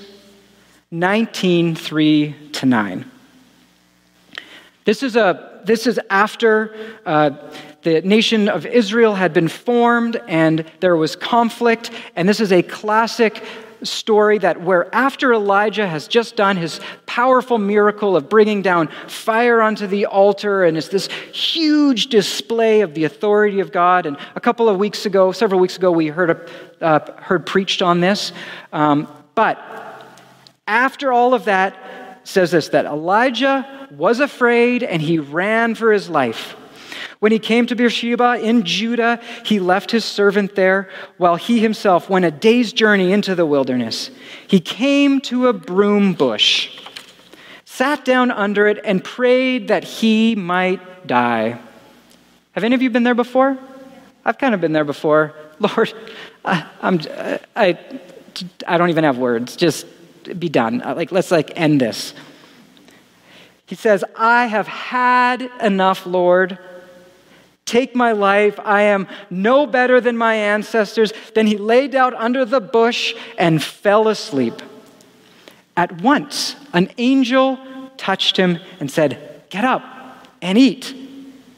19 0.91 1.75
3 1.75 2.35
to 2.51 2.65
9. 2.67 3.11
This 4.85 5.01
is, 5.01 5.15
a, 5.15 5.61
this 5.65 5.87
is 5.87 5.99
after 6.11 6.75
uh, 7.07 7.31
the 7.81 8.01
nation 8.03 8.49
of 8.49 8.67
Israel 8.67 9.15
had 9.15 9.33
been 9.33 9.47
formed 9.47 10.21
and 10.27 10.63
there 10.79 10.95
was 10.95 11.15
conflict, 11.15 11.89
and 12.15 12.29
this 12.29 12.39
is 12.39 12.51
a 12.51 12.61
classic 12.61 13.43
story 13.83 14.37
that 14.37 14.61
where 14.61 14.93
after 14.93 15.33
Elijah 15.33 15.87
has 15.87 16.07
just 16.07 16.35
done 16.35 16.57
his 16.57 16.79
powerful 17.05 17.57
miracle 17.57 18.15
of 18.15 18.29
bringing 18.29 18.61
down 18.61 18.87
fire 19.07 19.61
onto 19.61 19.87
the 19.87 20.05
altar 20.05 20.63
and 20.63 20.77
it's 20.77 20.89
this 20.89 21.07
huge 21.33 22.07
display 22.07 22.81
of 22.81 22.93
the 22.93 23.03
authority 23.03 23.59
of 23.59 23.71
God. 23.71 24.05
And 24.05 24.17
a 24.35 24.39
couple 24.39 24.69
of 24.69 24.77
weeks 24.77 25.05
ago, 25.05 25.31
several 25.31 25.59
weeks 25.59 25.77
ago, 25.77 25.91
we 25.91 26.07
heard, 26.07 26.29
a, 26.29 26.85
uh, 26.85 27.21
heard 27.21 27.45
preached 27.45 27.81
on 27.81 27.99
this. 27.99 28.33
Um, 28.71 29.07
but 29.35 29.59
after 30.67 31.11
all 31.11 31.33
of 31.33 31.45
that, 31.45 31.75
says 32.23 32.51
this 32.51 32.69
that 32.69 32.85
Elijah 32.85 33.87
was 33.91 34.19
afraid 34.19 34.83
and 34.83 35.01
he 35.01 35.19
ran 35.19 35.75
for 35.75 35.91
his 35.91 36.09
life. 36.09 36.55
When 37.21 37.31
he 37.31 37.37
came 37.37 37.67
to 37.67 37.75
Beersheba 37.75 38.39
in 38.41 38.63
Judah, 38.63 39.21
he 39.45 39.59
left 39.59 39.91
his 39.91 40.03
servant 40.03 40.55
there 40.55 40.89
while 41.17 41.35
he 41.35 41.59
himself 41.59 42.09
went 42.09 42.25
a 42.25 42.31
day's 42.31 42.73
journey 42.73 43.11
into 43.11 43.35
the 43.35 43.45
wilderness. 43.45 44.09
He 44.47 44.59
came 44.59 45.21
to 45.21 45.45
a 45.45 45.53
broom 45.53 46.13
bush, 46.13 46.79
sat 47.63 48.03
down 48.05 48.31
under 48.31 48.65
it, 48.65 48.79
and 48.83 49.03
prayed 49.03 49.67
that 49.67 49.83
he 49.83 50.33
might 50.33 51.05
die. 51.05 51.59
Have 52.53 52.63
any 52.63 52.73
of 52.73 52.81
you 52.81 52.89
been 52.89 53.03
there 53.03 53.13
before? 53.13 53.55
I've 54.25 54.39
kind 54.39 54.55
of 54.55 54.61
been 54.61 54.73
there 54.73 54.83
before. 54.83 55.35
Lord, 55.59 55.93
I, 56.43 56.65
I'm, 56.81 57.01
I, 57.55 57.77
I 58.65 58.77
don't 58.79 58.89
even 58.89 59.03
have 59.03 59.19
words. 59.19 59.55
Just 59.55 59.85
be 60.39 60.49
done. 60.49 60.79
Like, 60.79 61.11
let's 61.11 61.29
like 61.29 61.51
end 61.55 61.81
this. 61.81 62.15
He 63.67 63.75
says, 63.75 64.03
I 64.15 64.47
have 64.47 64.67
had 64.67 65.51
enough, 65.61 66.07
Lord. 66.07 66.57
Take 67.71 67.95
my 67.95 68.11
life. 68.11 68.59
I 68.65 68.81
am 68.81 69.07
no 69.29 69.65
better 69.65 70.01
than 70.01 70.17
my 70.17 70.35
ancestors. 70.35 71.13
Then 71.33 71.47
he 71.47 71.55
lay 71.55 71.87
down 71.87 72.13
under 72.15 72.43
the 72.43 72.59
bush 72.59 73.15
and 73.37 73.63
fell 73.63 74.09
asleep. 74.09 74.61
At 75.77 76.01
once, 76.01 76.57
an 76.73 76.91
angel 76.97 77.57
touched 77.95 78.35
him 78.35 78.59
and 78.81 78.91
said, 78.91 79.43
Get 79.49 79.63
up 79.63 79.83
and 80.41 80.57
eat. 80.57 80.93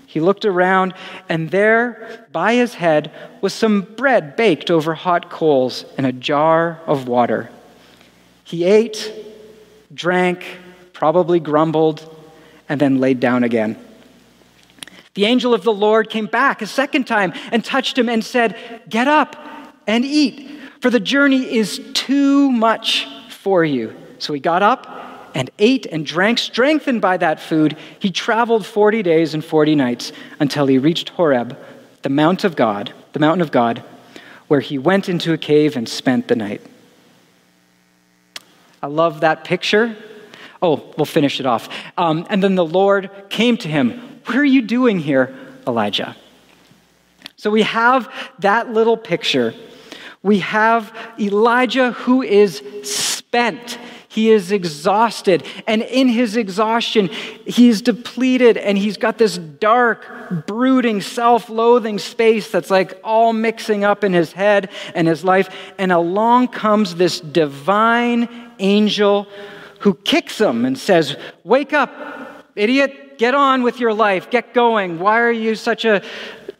He 0.06 0.19
looked 0.19 0.45
around, 0.45 0.93
and 1.30 1.49
there 1.49 2.28
by 2.32 2.54
his 2.54 2.76
head 2.76 3.12
was 3.41 3.52
some 3.52 3.82
bread 3.82 4.36
baked 4.36 4.69
over 4.69 4.93
hot 4.93 5.32
coals 5.32 5.84
and 5.97 6.06
a 6.06 6.12
jar 6.12 6.80
of 6.86 7.08
water. 7.08 7.49
He 8.43 8.65
ate, 8.65 9.12
drank, 9.91 10.45
probably 10.93 11.39
grumbled, 11.39 12.08
and 12.69 12.80
then 12.80 12.99
laid 12.99 13.19
down 13.19 13.43
again. 13.43 13.84
The 15.13 15.26
angel 15.26 15.54
of 15.54 15.63
the 15.63 15.73
Lord 15.73 16.10
came 16.10 16.26
back 16.26 16.62
a 16.62 16.67
second 16.67 17.06
time 17.06 17.34
and 17.52 17.63
touched 17.63 17.97
him 17.97 18.10
and 18.10 18.23
said, 18.23 18.58
Get 18.89 19.08
up 19.08 19.36
and 19.86 20.04
eat, 20.04 20.49
for 20.82 20.89
the 20.89 20.99
journey 20.99 21.56
is 21.56 21.80
too 21.93 22.52
much 22.52 23.08
for 23.30 23.63
you. 23.63 23.95
So 24.17 24.34
he 24.34 24.39
got 24.39 24.63
up 24.63 24.88
and 25.36 25.49
ate 25.60 25.86
and 25.86 26.06
drank, 26.06 26.39
strengthened 26.39 27.02
by 27.02 27.17
that 27.17 27.39
food. 27.39 27.78
He 27.99 28.12
traveled 28.12 28.65
40 28.65 29.04
days 29.04 29.34
and 29.34 29.43
40 29.43 29.76
nights 29.76 30.12
until 30.39 30.65
he 30.67 30.78
reached 30.78 31.10
Horeb, 31.10 31.58
the 32.02 32.10
mount 32.10 32.43
of 32.43 32.56
God, 32.56 32.93
the 33.13 33.19
mountain 33.19 33.41
of 33.41 33.52
God, 33.52 33.84
where 34.47 34.60
he 34.60 34.78
went 34.78 35.10
into 35.10 35.34
a 35.34 35.38
cave 35.38 35.76
and 35.76 35.88
spent 35.88 36.28
the 36.28 36.36
night. 36.36 36.62
I 38.82 38.88
love 38.88 39.21
that 39.21 39.43
picture. 39.43 39.95
Oh, 40.62 40.93
we'll 40.97 41.06
finish 41.06 41.39
it 41.39 41.45
off. 41.45 41.69
Um, 41.97 42.26
and 42.30 42.43
then 42.43 42.56
the 42.56 42.65
Lord 42.65 43.10
came 43.30 43.58
to 43.58 43.67
him 43.67 44.12
what 44.25 44.38
are 44.38 44.45
you 44.45 44.62
doing 44.62 44.99
here, 44.99 45.36
Elijah? 45.67 46.15
So 47.36 47.51
we 47.51 47.63
have 47.63 48.09
that 48.39 48.69
little 48.69 48.95
picture. 48.95 49.53
We 50.21 50.39
have 50.39 50.95
Elijah 51.19 51.91
who 51.91 52.21
is 52.21 52.63
spent. 52.83 53.77
He 54.07 54.29
is 54.29 54.51
exhausted. 54.51 55.43
And 55.67 55.81
in 55.81 56.07
his 56.07 56.38
exhaustion, 56.38 57.09
he's 57.45 57.81
depleted 57.81 58.55
and 58.55 58.77
he's 58.77 58.95
got 58.95 59.17
this 59.17 59.38
dark, 59.38 60.45
brooding, 60.47 61.01
self 61.01 61.49
loathing 61.49 61.99
space 61.99 62.49
that's 62.49 62.69
like 62.69 62.97
all 63.03 63.33
mixing 63.33 63.83
up 63.83 64.05
in 64.05 64.13
his 64.13 64.31
head 64.31 64.69
and 64.95 65.05
his 65.05 65.25
life. 65.25 65.49
And 65.77 65.91
along 65.91 66.49
comes 66.49 66.95
this 66.95 67.19
divine 67.19 68.29
angel 68.59 69.27
who 69.79 69.95
kicks 69.95 70.39
him 70.39 70.63
and 70.63 70.77
says, 70.77 71.17
Wake 71.43 71.73
up, 71.73 71.91
idiot 72.55 73.02
get 73.17 73.36
on 73.36 73.63
with 73.63 73.80
your 73.80 73.93
life, 73.93 74.30
get 74.30 74.54
going. 74.54 74.99
Why 74.99 75.19
are 75.19 75.32
you 75.32 75.56
such 75.56 75.86
a 75.86 76.04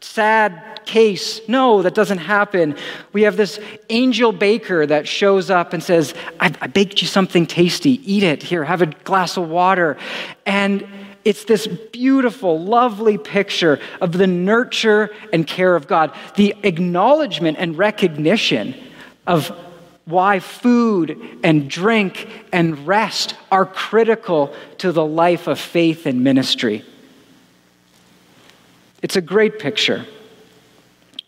sad 0.02 0.82
case? 0.86 1.42
No, 1.48 1.82
that 1.82 1.94
doesn't 1.94 2.20
happen. 2.20 2.76
We 3.13 3.24
have 3.24 3.38
this 3.38 3.60
angel 3.89 4.32
baker 4.32 4.86
that 4.86 5.08
shows 5.08 5.50
up 5.50 5.74
and 5.74 5.82
says, 5.82 6.13
I, 6.39 6.54
I 6.62 6.68
baked 6.68 7.02
you 7.02 7.08
something 7.08 7.46
tasty, 7.46 8.02
eat 8.12 8.24
it. 8.24 8.44
Here, 8.44 8.63
have 8.63 8.82
a 8.82 8.88
glass 8.88 9.38
of 9.38 9.50
water. 9.50 9.98
And 10.46 10.86
it's 11.26 11.46
this 11.46 11.68
beautiful, 11.68 12.62
lovely 12.62 13.18
picture 13.18 13.80
of 14.02 14.12
the 14.12 14.28
nurture 14.28 15.10
and 15.32 15.48
care 15.48 15.76
of 15.76 15.88
God, 15.88 16.13
the 16.36 16.56
acknowledgement 16.63 17.58
and 17.60 17.78
recognition 17.78 18.76
of 19.26 19.52
why 20.06 20.39
food 20.39 21.18
and 21.44 21.70
drink 21.70 22.28
and 22.52 22.86
rest 22.86 23.36
are 23.52 23.66
critical 23.66 24.54
to 24.80 24.92
the 24.92 25.06
life 25.06 25.48
of 25.48 25.60
faith 25.60 26.06
and 26.06 26.24
ministry. 26.24 26.84
It's 29.02 29.16
a 29.16 29.22
great 29.22 29.60
picture. 29.60 30.06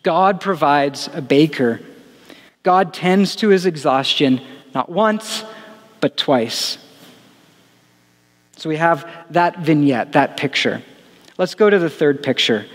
God 0.02 0.40
provides 0.40 1.08
a 1.12 1.22
baker. 1.22 1.80
God 2.62 2.92
tends 2.92 3.36
to 3.36 3.48
his 3.48 3.66
exhaustion 3.66 4.40
not 4.74 4.90
once, 4.90 5.42
but 6.00 6.16
twice. 6.16 6.78
So 8.56 8.68
we 8.68 8.76
have 8.76 9.08
that 9.30 9.58
vignette, 9.58 10.12
that 10.12 10.36
picture. 10.36 10.82
Let's 11.38 11.54
go 11.54 11.68
to 11.68 11.78
the 11.78 11.90
third 11.90 12.22
picture. 12.22 12.66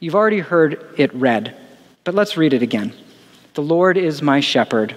You've 0.00 0.14
already 0.14 0.40
heard 0.40 0.94
it 0.98 1.14
read, 1.14 1.56
but 2.04 2.14
let's 2.14 2.36
read 2.36 2.52
it 2.52 2.62
again. 2.62 2.92
The 3.54 3.62
Lord 3.62 3.96
is 3.96 4.22
my 4.22 4.40
shepherd. 4.40 4.96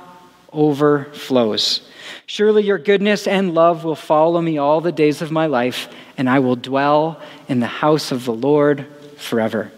overflows. 0.53 1.81
Surely 2.25 2.63
your 2.63 2.77
goodness 2.77 3.27
and 3.27 3.53
love 3.53 3.83
will 3.83 3.95
follow 3.95 4.41
me 4.41 4.57
all 4.57 4.81
the 4.81 4.91
days 4.91 5.21
of 5.21 5.31
my 5.31 5.45
life, 5.45 5.87
and 6.17 6.29
I 6.29 6.39
will 6.39 6.55
dwell 6.55 7.21
in 7.47 7.59
the 7.59 7.67
house 7.67 8.11
of 8.11 8.25
the 8.25 8.33
Lord 8.33 8.85
forever. 9.17 9.71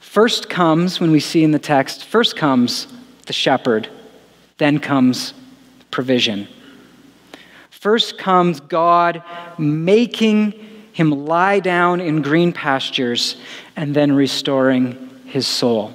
First 0.00 0.48
comes, 0.48 1.00
when 1.00 1.10
we 1.10 1.20
see 1.20 1.42
in 1.42 1.50
the 1.50 1.58
text, 1.58 2.04
first 2.04 2.36
comes 2.36 2.86
the 3.26 3.32
shepherd, 3.32 3.88
then 4.58 4.78
comes 4.78 5.34
provision. 5.90 6.48
First 7.70 8.16
comes 8.18 8.60
God 8.60 9.22
making 9.58 10.52
him 10.92 11.26
lie 11.26 11.58
down 11.58 12.00
in 12.00 12.22
green 12.22 12.52
pastures, 12.52 13.36
and 13.74 13.94
then 13.94 14.12
restoring 14.12 15.10
his 15.26 15.46
soul. 15.46 15.92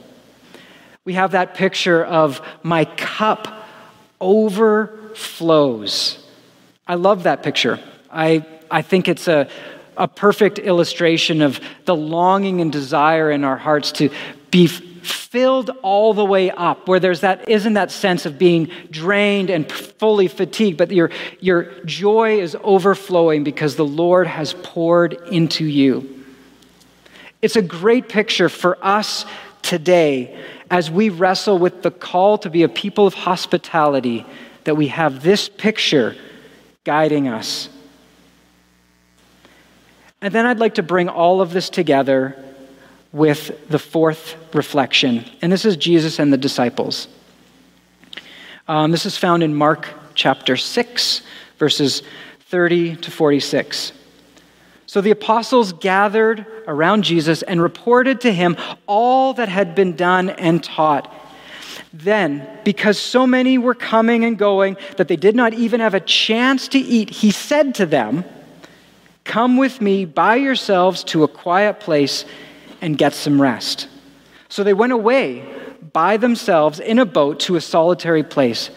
We 1.10 1.16
have 1.16 1.32
that 1.32 1.56
picture 1.56 2.06
of 2.06 2.40
my 2.62 2.86
cup 2.86 3.48
overflows. 4.22 6.24
I 6.88 6.94
love 6.94 7.24
that 7.24 7.42
picture. 7.42 7.80
I, 8.12 8.46
I 8.70 8.84
think 8.84 9.08
it's 9.08 9.28
a, 9.28 9.50
a 9.98 10.08
perfect 10.08 10.60
illustration 10.60 11.42
of 11.42 11.60
the 11.86 11.96
longing 11.96 12.62
and 12.62 12.72
desire 12.72 13.32
in 13.32 13.44
our 13.44 13.58
hearts 13.58 13.92
to 13.94 14.12
be 14.52 14.68
filled 14.68 15.72
all 15.82 16.14
the 16.14 16.24
way 16.24 16.52
up, 16.52 16.88
where 16.88 17.00
there's 17.00 17.22
that 17.22 17.50
isn't 17.50 17.74
that 17.74 17.90
sense 17.90 18.28
of 18.28 18.38
being 18.38 18.70
drained 18.92 19.50
and 19.50 19.72
fully 19.72 20.28
fatigued, 20.28 20.78
but 20.78 20.92
your, 20.92 21.10
your 21.40 21.72
joy 21.86 22.40
is 22.40 22.56
overflowing 22.62 23.44
because 23.44 23.78
the 23.78 23.84
Lord 23.84 24.28
has 24.28 24.54
poured 24.62 25.14
into 25.32 25.66
you. 25.66 26.24
It's 27.42 27.56
a 27.56 27.64
great 27.64 28.10
picture 28.10 28.48
for 28.48 28.78
us 28.86 29.26
today 29.64 30.40
as 30.70 30.92
we 30.92 31.10
wrestle 31.10 31.58
with 31.58 31.82
the 31.82 31.92
call 31.92 32.38
to 32.40 32.50
be 32.50 32.64
a 32.64 32.70
people 32.70 33.08
of 33.08 33.14
hospitality 33.14 34.26
that 34.66 34.76
we 34.76 34.88
have 34.88 35.24
this 35.24 35.50
picture 35.50 36.16
guiding 36.84 37.28
us. 37.28 37.70
And 40.22 40.34
then 40.34 40.46
I'd 40.46 40.60
like 40.60 40.76
to 40.76 40.84
bring 40.84 41.10
all 41.10 41.42
of 41.42 41.54
this 41.54 41.70
together 41.70 42.36
with 43.12 43.70
the 43.70 43.80
fourth 43.80 44.36
reflection, 44.54 45.26
and 45.42 45.52
this 45.52 45.66
is 45.66 45.76
Jesus 45.76 46.20
and 46.20 46.32
the 46.32 46.38
disciples. 46.38 47.08
Um, 48.68 48.92
this 48.92 49.08
is 49.08 49.18
found 49.18 49.42
in 49.42 49.56
Mark 49.56 49.88
chapter 50.14 50.56
6, 50.56 51.22
verses 51.58 52.04
30 52.42 52.98
to 52.98 53.10
46. 53.10 53.94
So 54.90 55.02
the 55.02 55.12
apostles 55.12 55.72
gathered 55.74 56.48
around 56.66 57.04
Jesus 57.04 57.44
and 57.44 57.62
reported 57.62 58.22
to 58.22 58.34
him 58.34 58.58
all 58.88 59.36
that 59.36 59.48
had 59.48 59.76
been 59.76 59.96
done 59.96 60.32
and 60.32 60.64
taught. 60.64 61.14
Then, 61.94 62.50
because 62.64 62.98
so 62.98 63.28
many 63.28 63.60
were 63.60 63.76
coming 63.76 64.26
and 64.26 64.36
going 64.36 64.78
that 64.98 65.08
they 65.08 65.16
did 65.16 65.36
not 65.36 65.54
even 65.54 65.80
have 65.80 65.94
a 65.94 66.00
chance 66.00 66.68
to 66.70 66.80
eat, 66.80 67.12
he 67.12 67.30
said 67.30 67.76
to 67.76 67.86
them, 67.86 68.26
Come 69.26 69.58
with 69.58 69.80
me 69.80 70.06
by 70.06 70.38
yourselves 70.38 71.04
to 71.04 71.24
a 71.24 71.28
quiet 71.28 71.80
place 71.80 72.26
and 72.82 72.98
get 72.98 73.14
some 73.14 73.40
rest. 73.40 73.88
So 74.48 74.64
they 74.64 74.74
went 74.74 74.92
away 74.92 75.46
by 75.94 76.18
themselves 76.18 76.80
in 76.80 76.98
a 76.98 77.06
boat 77.06 77.42
to 77.42 77.58
a 77.58 77.62
solitary 77.62 78.24
place. 78.24 78.72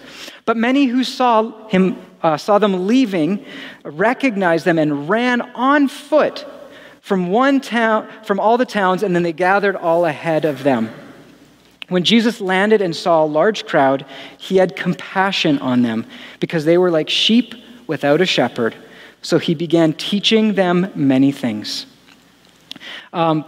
But 0.45 0.59
many 0.59 0.85
who 0.85 1.05
saw 1.05 1.69
him 1.69 1.97
uh, 2.23 2.37
saw 2.37 2.59
them 2.59 2.87
leaving 2.87 3.45
recognized 3.85 4.65
them 4.65 4.79
and 4.79 5.09
ran 5.09 5.41
on 5.55 5.89
foot 5.89 6.47
from 7.01 7.31
one 7.31 7.61
town 7.61 8.09
from 8.25 8.39
all 8.39 8.57
the 8.57 8.65
towns 8.65 9.03
and 9.03 9.15
then 9.15 9.23
they 9.23 9.33
gathered 9.33 9.77
all 9.77 10.05
ahead 10.05 10.45
of 10.45 10.63
them. 10.63 10.91
When 11.89 12.05
Jesus 12.05 12.41
landed 12.41 12.81
and 12.81 12.97
saw 12.97 13.23
a 13.23 13.27
large 13.27 13.67
crowd, 13.67 14.07
he 14.39 14.57
had 14.57 14.77
compassion 14.77 15.59
on 15.59 15.83
them 15.83 16.07
because 16.41 16.65
they 16.65 16.79
were 16.79 16.91
like 16.91 17.11
sheep 17.11 17.55
without 17.87 18.21
a 18.21 18.27
shepherd. 18.27 18.75
So 19.21 19.39
he 19.39 19.55
began 19.55 19.93
teaching 19.93 20.55
them 20.55 20.91
many 20.95 21.33
things. 21.33 21.87
Um, 23.13 23.45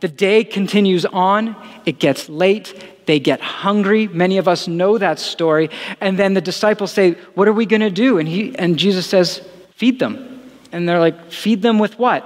the 0.00 0.08
day 0.08 0.44
continues 0.44 1.04
on, 1.06 1.56
it 1.84 1.98
gets 1.98 2.28
late, 2.28 2.97
they 3.08 3.18
get 3.18 3.40
hungry. 3.40 4.06
Many 4.06 4.36
of 4.36 4.46
us 4.46 4.68
know 4.68 4.98
that 4.98 5.18
story. 5.18 5.70
And 5.98 6.18
then 6.18 6.34
the 6.34 6.42
disciples 6.42 6.92
say, 6.92 7.12
What 7.34 7.48
are 7.48 7.54
we 7.54 7.64
going 7.64 7.80
to 7.80 7.90
do? 7.90 8.18
And, 8.18 8.28
he, 8.28 8.54
and 8.56 8.78
Jesus 8.78 9.06
says, 9.06 9.40
Feed 9.70 9.98
them. 9.98 10.42
And 10.72 10.86
they're 10.86 11.00
like, 11.00 11.32
Feed 11.32 11.62
them 11.62 11.78
with 11.78 11.98
what? 11.98 12.22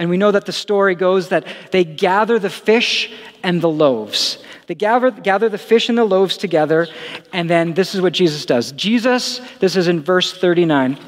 And 0.00 0.10
we 0.10 0.16
know 0.16 0.32
that 0.32 0.46
the 0.46 0.52
story 0.52 0.96
goes 0.96 1.28
that 1.28 1.46
they 1.70 1.84
gather 1.84 2.40
the 2.40 2.50
fish 2.50 3.12
and 3.44 3.60
the 3.60 3.68
loaves. 3.68 4.42
They 4.66 4.74
gather, 4.74 5.12
gather 5.12 5.48
the 5.48 5.58
fish 5.58 5.88
and 5.88 5.96
the 5.96 6.04
loaves 6.04 6.36
together, 6.36 6.88
and 7.32 7.48
then 7.48 7.74
this 7.74 7.94
is 7.94 8.00
what 8.00 8.12
Jesus 8.12 8.44
does. 8.44 8.72
Jesus, 8.72 9.40
this 9.60 9.76
is 9.76 9.86
in 9.86 10.00
verse 10.02 10.32
39. 10.32 10.98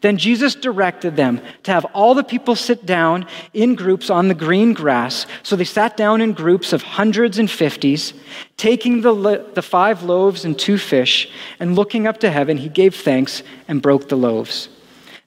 Then 0.00 0.16
Jesus 0.16 0.54
directed 0.54 1.16
them 1.16 1.42
to 1.64 1.72
have 1.72 1.84
all 1.86 2.14
the 2.14 2.24
people 2.24 2.56
sit 2.56 2.86
down 2.86 3.26
in 3.52 3.74
groups 3.74 4.08
on 4.08 4.28
the 4.28 4.34
green 4.34 4.72
grass. 4.72 5.26
So 5.42 5.56
they 5.56 5.64
sat 5.64 5.96
down 5.96 6.22
in 6.22 6.32
groups 6.32 6.72
of 6.72 6.82
hundreds 6.82 7.38
and 7.38 7.50
fifties, 7.50 8.14
taking 8.56 9.02
the, 9.02 9.44
the 9.54 9.62
five 9.62 10.02
loaves 10.02 10.44
and 10.44 10.58
two 10.58 10.78
fish, 10.78 11.30
and 11.58 11.76
looking 11.76 12.06
up 12.06 12.18
to 12.20 12.30
heaven, 12.30 12.56
he 12.56 12.70
gave 12.70 12.94
thanks 12.94 13.42
and 13.68 13.82
broke 13.82 14.08
the 14.08 14.16
loaves. 14.16 14.70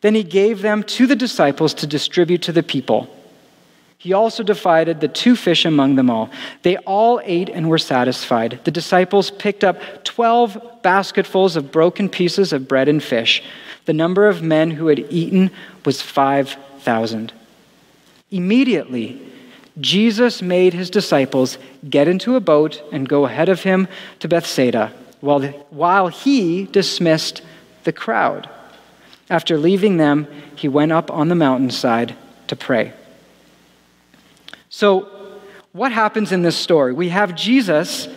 Then 0.02 0.16
he 0.16 0.24
gave 0.24 0.62
them 0.62 0.84
to 0.84 1.06
the 1.06 1.16
disciples 1.16 1.74
to 1.76 1.88
distribute 1.88 2.42
to 2.44 2.52
the 2.52 2.64
people. 2.64 3.08
He 4.04 4.12
also 4.12 4.44
divided 4.44 5.00
the 5.00 5.08
two 5.08 5.34
fish 5.34 5.64
among 5.64 5.96
them 5.96 6.10
all. 6.10 6.30
They 6.64 6.76
all 6.78 7.22
ate 7.24 7.48
and 7.48 7.70
were 7.70 7.78
satisfied. 7.78 8.60
The 8.66 8.72
disciples 8.72 9.32
picked 9.32 9.64
up 9.64 10.04
12 10.04 10.82
basketfuls 10.82 11.56
of 11.56 11.72
broken 11.72 12.10
pieces 12.10 12.52
of 12.52 12.68
bread 12.68 12.90
and 12.90 13.02
fish. 13.02 13.42
The 13.86 13.94
number 13.94 14.28
of 14.28 14.42
men 14.42 14.72
who 14.72 14.88
had 14.88 15.00
eaten 15.12 15.52
was 15.86 16.02
5,000. 16.02 17.34
Immediately, 18.32 19.22
Jesus 19.80 20.42
made 20.42 20.74
his 20.74 20.90
disciples 20.90 21.58
get 21.90 22.08
into 22.08 22.36
a 22.36 22.40
boat 22.40 22.82
and 22.92 23.10
go 23.10 23.26
ahead 23.26 23.50
of 23.50 23.64
him 23.64 23.88
to 24.20 24.28
Bethsaida 24.28 24.94
while, 25.24 25.42
while 25.70 26.08
he 26.10 26.66
dismissed 26.66 27.42
the 27.86 27.94
crowd. 27.94 28.50
After 29.30 29.58
leaving 29.58 29.98
them, 29.98 30.28
he 30.56 30.68
went 30.68 30.92
up 30.92 31.10
on 31.10 31.30
the 31.30 31.36
mountainside 31.36 32.16
to 32.48 32.56
pray. 32.56 32.94
So, 34.70 35.08
what 35.72 35.92
happens 35.92 36.32
in 36.32 36.42
this 36.42 36.58
story? 36.58 36.94
We 36.94 37.10
have 37.10 37.36
Jesus 37.36 38.08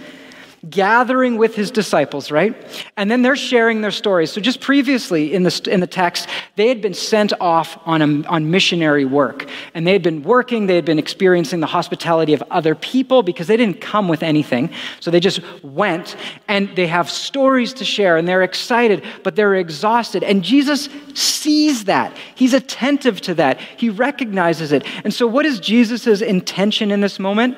gathering 0.71 1.37
with 1.37 1.55
his 1.55 1.71
disciples, 1.71 2.31
right? 2.31 2.55
And 2.97 3.11
then 3.11 3.23
they're 3.23 3.37
sharing 3.37 3.81
their 3.83 3.91
stories. 3.91 4.33
So 4.33 4.41
just 4.41 4.61
previously 4.61 5.35
in 5.35 5.43
the, 5.43 5.69
in 5.71 5.81
the 5.81 5.87
text, 5.87 6.29
they 6.57 6.69
had 6.69 6.81
been 6.81 6.95
sent 6.95 7.33
off 7.41 7.79
on, 7.87 8.03
a, 8.03 8.29
on 8.29 8.51
missionary 8.51 9.05
work. 9.05 9.49
And 9.75 9.87
they 9.87 9.93
had 9.93 10.03
been 10.03 10.23
working, 10.23 10.67
they 10.67 10.75
had 10.75 10.85
been 10.85 10.99
experiencing 10.99 11.61
the 11.61 11.67
hospitality 11.67 12.33
of 12.33 12.43
other 12.51 12.75
people 12.75 13.23
because 13.23 13.47
they 13.47 13.57
didn't 13.57 13.81
come 13.81 14.09
with 14.09 14.23
anything. 14.23 14.71
So 15.01 15.11
they 15.11 15.21
just 15.21 15.41
went 15.63 16.17
and 16.49 16.75
they 16.75 16.87
have 16.87 17.11
stories 17.11 17.73
to 17.75 17.85
share 17.85 18.17
and 18.17 18.27
they're 18.27 18.43
excited, 18.43 19.05
but 19.23 19.37
they're 19.37 19.57
exhausted. 19.57 20.25
And 20.25 20.43
Jesus 20.43 20.89
sees 21.15 21.85
that. 21.85 22.17
He's 22.35 22.55
attentive 22.55 23.21
to 23.23 23.35
that. 23.35 23.61
He 23.61 23.91
recognizes 23.91 24.73
it. 24.73 24.85
And 25.05 25.13
so 25.13 25.27
what 25.27 25.47
is 25.47 25.61
Jesus' 25.61 26.23
intention 26.23 26.91
in 26.91 27.01
this 27.01 27.19
moment? 27.19 27.57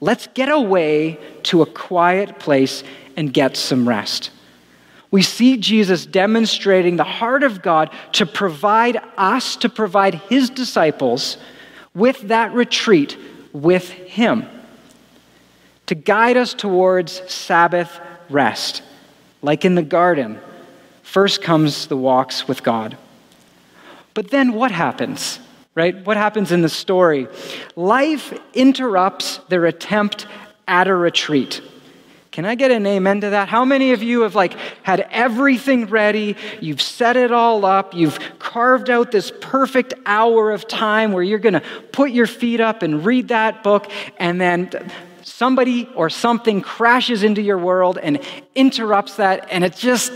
Let's 0.00 0.26
get 0.28 0.48
away 0.48 1.18
to 1.44 1.62
a 1.62 1.66
quiet 1.66 2.38
place 2.38 2.82
and 3.16 3.32
get 3.32 3.56
some 3.56 3.88
rest. 3.88 4.30
We 5.10 5.22
see 5.22 5.56
Jesus 5.56 6.06
demonstrating 6.06 6.96
the 6.96 7.04
heart 7.04 7.44
of 7.44 7.62
God 7.62 7.90
to 8.12 8.26
provide 8.26 9.00
us, 9.16 9.56
to 9.56 9.68
provide 9.68 10.14
his 10.14 10.50
disciples 10.50 11.36
with 11.94 12.22
that 12.22 12.52
retreat 12.52 13.16
with 13.52 13.88
him, 13.88 14.44
to 15.86 15.94
guide 15.94 16.36
us 16.36 16.52
towards 16.52 17.22
Sabbath 17.32 18.00
rest. 18.28 18.82
Like 19.42 19.64
in 19.64 19.76
the 19.76 19.82
garden, 19.82 20.40
first 21.02 21.42
comes 21.42 21.86
the 21.86 21.96
walks 21.96 22.48
with 22.48 22.64
God. 22.64 22.98
But 24.14 24.30
then 24.30 24.54
what 24.54 24.72
happens? 24.72 25.38
Right? 25.74 26.04
What 26.06 26.16
happens 26.16 26.52
in 26.52 26.62
the 26.62 26.68
story? 26.68 27.28
Life 27.76 28.38
interrupts 28.54 29.38
their 29.48 29.66
attempt 29.66 30.26
at 30.68 30.88
a 30.88 30.94
retreat. 30.94 31.60
Can 32.30 32.44
I 32.44 32.56
get 32.56 32.72
an 32.72 32.84
amen 32.84 33.20
to 33.20 33.30
that? 33.30 33.48
How 33.48 33.64
many 33.64 33.92
of 33.92 34.02
you 34.02 34.22
have 34.22 34.34
like 34.34 34.54
had 34.82 35.06
everything 35.12 35.86
ready? 35.86 36.36
You've 36.60 36.82
set 36.82 37.16
it 37.16 37.30
all 37.30 37.64
up. 37.64 37.94
You've 37.94 38.18
carved 38.40 38.90
out 38.90 39.12
this 39.12 39.32
perfect 39.40 39.94
hour 40.04 40.50
of 40.50 40.66
time 40.66 41.12
where 41.12 41.22
you're 41.22 41.38
going 41.38 41.54
to 41.54 41.62
put 41.92 42.10
your 42.10 42.26
feet 42.26 42.60
up 42.60 42.82
and 42.82 43.06
read 43.06 43.28
that 43.28 43.62
book 43.62 43.88
and 44.18 44.40
then 44.40 44.90
somebody 45.22 45.88
or 45.94 46.10
something 46.10 46.60
crashes 46.60 47.22
into 47.22 47.40
your 47.40 47.58
world 47.58 47.98
and 47.98 48.20
interrupts 48.56 49.16
that 49.16 49.46
and 49.50 49.62
it 49.62 49.76
just 49.76 50.12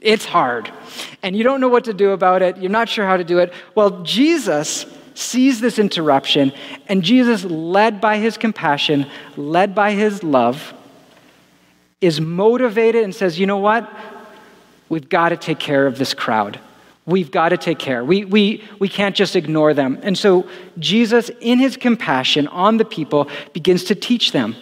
it's 0.00 0.24
hard. 0.24 0.70
And 1.22 1.36
you 1.36 1.44
don't 1.44 1.60
know 1.60 1.68
what 1.68 1.84
to 1.84 1.94
do 1.94 2.10
about 2.10 2.42
it. 2.42 2.56
You're 2.56 2.70
not 2.70 2.88
sure 2.88 3.04
how 3.04 3.16
to 3.16 3.24
do 3.24 3.38
it. 3.38 3.52
Well, 3.74 4.02
Jesus 4.02 4.86
sees 5.14 5.60
this 5.60 5.78
interruption, 5.78 6.52
and 6.88 7.02
Jesus, 7.02 7.44
led 7.44 8.00
by 8.00 8.18
his 8.18 8.38
compassion, 8.38 9.06
led 9.36 9.74
by 9.74 9.92
his 9.92 10.22
love, 10.22 10.72
is 12.00 12.20
motivated 12.20 13.04
and 13.04 13.14
says, 13.14 13.38
You 13.38 13.46
know 13.46 13.58
what? 13.58 13.90
We've 14.88 15.08
got 15.08 15.28
to 15.28 15.36
take 15.36 15.58
care 15.58 15.86
of 15.86 15.98
this 15.98 16.14
crowd. 16.14 16.58
We've 17.06 17.30
got 17.30 17.50
to 17.50 17.56
take 17.56 17.78
care. 17.78 18.04
We, 18.04 18.24
we, 18.24 18.64
we 18.78 18.88
can't 18.88 19.16
just 19.16 19.36
ignore 19.36 19.74
them. 19.74 19.98
And 20.02 20.16
so 20.16 20.48
Jesus, 20.78 21.30
in 21.40 21.58
his 21.58 21.76
compassion 21.76 22.46
on 22.48 22.76
the 22.76 22.84
people, 22.84 23.28
begins 23.52 23.84
to 23.84 23.94
teach 23.94 24.32
them. 24.32 24.56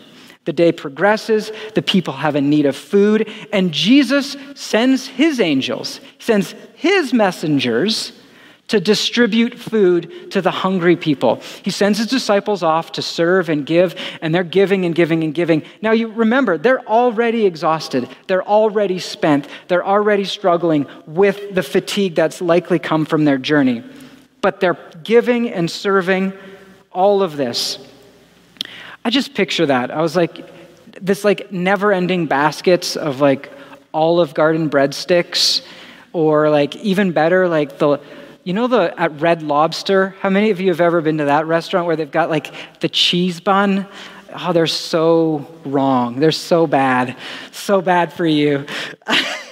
The 0.48 0.54
day 0.54 0.72
progresses, 0.72 1.52
the 1.74 1.82
people 1.82 2.14
have 2.14 2.34
a 2.34 2.40
need 2.40 2.64
of 2.64 2.74
food, 2.74 3.30
and 3.52 3.70
Jesus 3.70 4.34
sends 4.54 5.06
his 5.06 5.40
angels, 5.40 6.00
sends 6.18 6.54
his 6.74 7.12
messengers 7.12 8.12
to 8.68 8.80
distribute 8.80 9.58
food 9.58 10.30
to 10.30 10.40
the 10.40 10.50
hungry 10.50 10.96
people. 10.96 11.42
He 11.62 11.70
sends 11.70 11.98
his 11.98 12.06
disciples 12.06 12.62
off 12.62 12.92
to 12.92 13.02
serve 13.02 13.50
and 13.50 13.66
give, 13.66 13.94
and 14.22 14.34
they're 14.34 14.42
giving 14.42 14.86
and 14.86 14.94
giving 14.94 15.22
and 15.22 15.34
giving. 15.34 15.64
Now, 15.82 15.92
you 15.92 16.08
remember, 16.08 16.56
they're 16.56 16.80
already 16.88 17.44
exhausted, 17.44 18.08
they're 18.26 18.48
already 18.48 19.00
spent, 19.00 19.48
they're 19.66 19.86
already 19.86 20.24
struggling 20.24 20.86
with 21.06 21.54
the 21.54 21.62
fatigue 21.62 22.14
that's 22.14 22.40
likely 22.40 22.78
come 22.78 23.04
from 23.04 23.26
their 23.26 23.36
journey. 23.36 23.84
But 24.40 24.60
they're 24.60 24.78
giving 25.04 25.50
and 25.50 25.70
serving 25.70 26.32
all 26.90 27.22
of 27.22 27.36
this. 27.36 27.78
I 29.08 29.10
just 29.10 29.32
picture 29.32 29.64
that. 29.64 29.90
I 29.90 30.02
was 30.02 30.14
like, 30.14 30.44
this 31.00 31.24
like 31.24 31.50
never 31.50 31.94
ending 31.94 32.26
baskets 32.26 32.94
of 32.94 33.22
like 33.22 33.50
Olive 33.94 34.34
Garden 34.34 34.68
breadsticks, 34.68 35.62
or 36.12 36.50
like 36.50 36.76
even 36.76 37.12
better, 37.12 37.48
like 37.48 37.78
the 37.78 38.00
you 38.44 38.52
know 38.52 38.66
the 38.66 38.92
at 39.00 39.18
Red 39.18 39.42
Lobster? 39.42 40.14
How 40.20 40.28
many 40.28 40.50
of 40.50 40.60
you 40.60 40.68
have 40.68 40.82
ever 40.82 41.00
been 41.00 41.16
to 41.16 41.24
that 41.24 41.46
restaurant 41.46 41.86
where 41.86 41.96
they've 41.96 42.10
got 42.10 42.28
like 42.28 42.52
the 42.80 42.88
cheese 42.90 43.40
bun? 43.40 43.86
Oh, 44.34 44.52
they're 44.52 44.66
so 44.66 45.56
wrong. 45.64 46.20
They're 46.20 46.30
so 46.30 46.66
bad. 46.66 47.16
So 47.50 47.80
bad 47.80 48.12
for 48.12 48.26
you. 48.26 48.66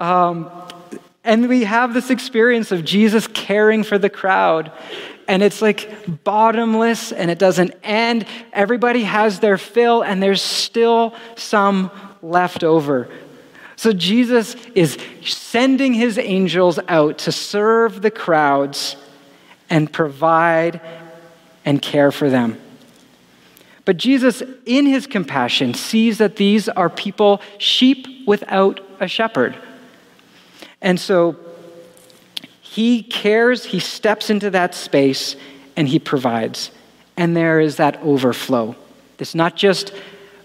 um, 0.00 0.50
and 1.22 1.48
we 1.48 1.62
have 1.62 1.94
this 1.94 2.10
experience 2.10 2.72
of 2.72 2.84
Jesus 2.84 3.28
caring 3.28 3.84
for 3.84 3.98
the 3.98 4.10
crowd. 4.10 4.72
And 5.26 5.42
it's 5.42 5.62
like 5.62 6.24
bottomless 6.24 7.12
and 7.12 7.30
it 7.30 7.38
doesn't 7.38 7.74
end. 7.82 8.26
Everybody 8.52 9.04
has 9.04 9.40
their 9.40 9.58
fill, 9.58 10.02
and 10.02 10.22
there's 10.22 10.42
still 10.42 11.14
some 11.36 11.90
left 12.22 12.62
over. 12.62 13.08
So 13.76 13.92
Jesus 13.92 14.54
is 14.74 14.98
sending 15.24 15.94
his 15.94 16.18
angels 16.18 16.78
out 16.88 17.18
to 17.18 17.32
serve 17.32 18.02
the 18.02 18.10
crowds 18.10 18.96
and 19.68 19.92
provide 19.92 20.80
and 21.64 21.80
care 21.80 22.12
for 22.12 22.30
them. 22.30 22.60
But 23.84 23.96
Jesus, 23.96 24.42
in 24.64 24.86
his 24.86 25.06
compassion, 25.06 25.74
sees 25.74 26.18
that 26.18 26.36
these 26.36 26.68
are 26.68 26.88
people, 26.88 27.40
sheep 27.58 28.06
without 28.26 28.80
a 29.00 29.08
shepherd. 29.08 29.56
And 30.80 30.98
so 30.98 31.36
he 32.74 33.04
cares, 33.04 33.64
he 33.66 33.78
steps 33.78 34.30
into 34.30 34.50
that 34.50 34.74
space, 34.74 35.36
and 35.76 35.86
he 35.86 36.00
provides. 36.00 36.72
And 37.16 37.36
there 37.36 37.60
is 37.60 37.76
that 37.76 38.02
overflow. 38.02 38.74
It's 39.20 39.32
not 39.32 39.54
just 39.54 39.92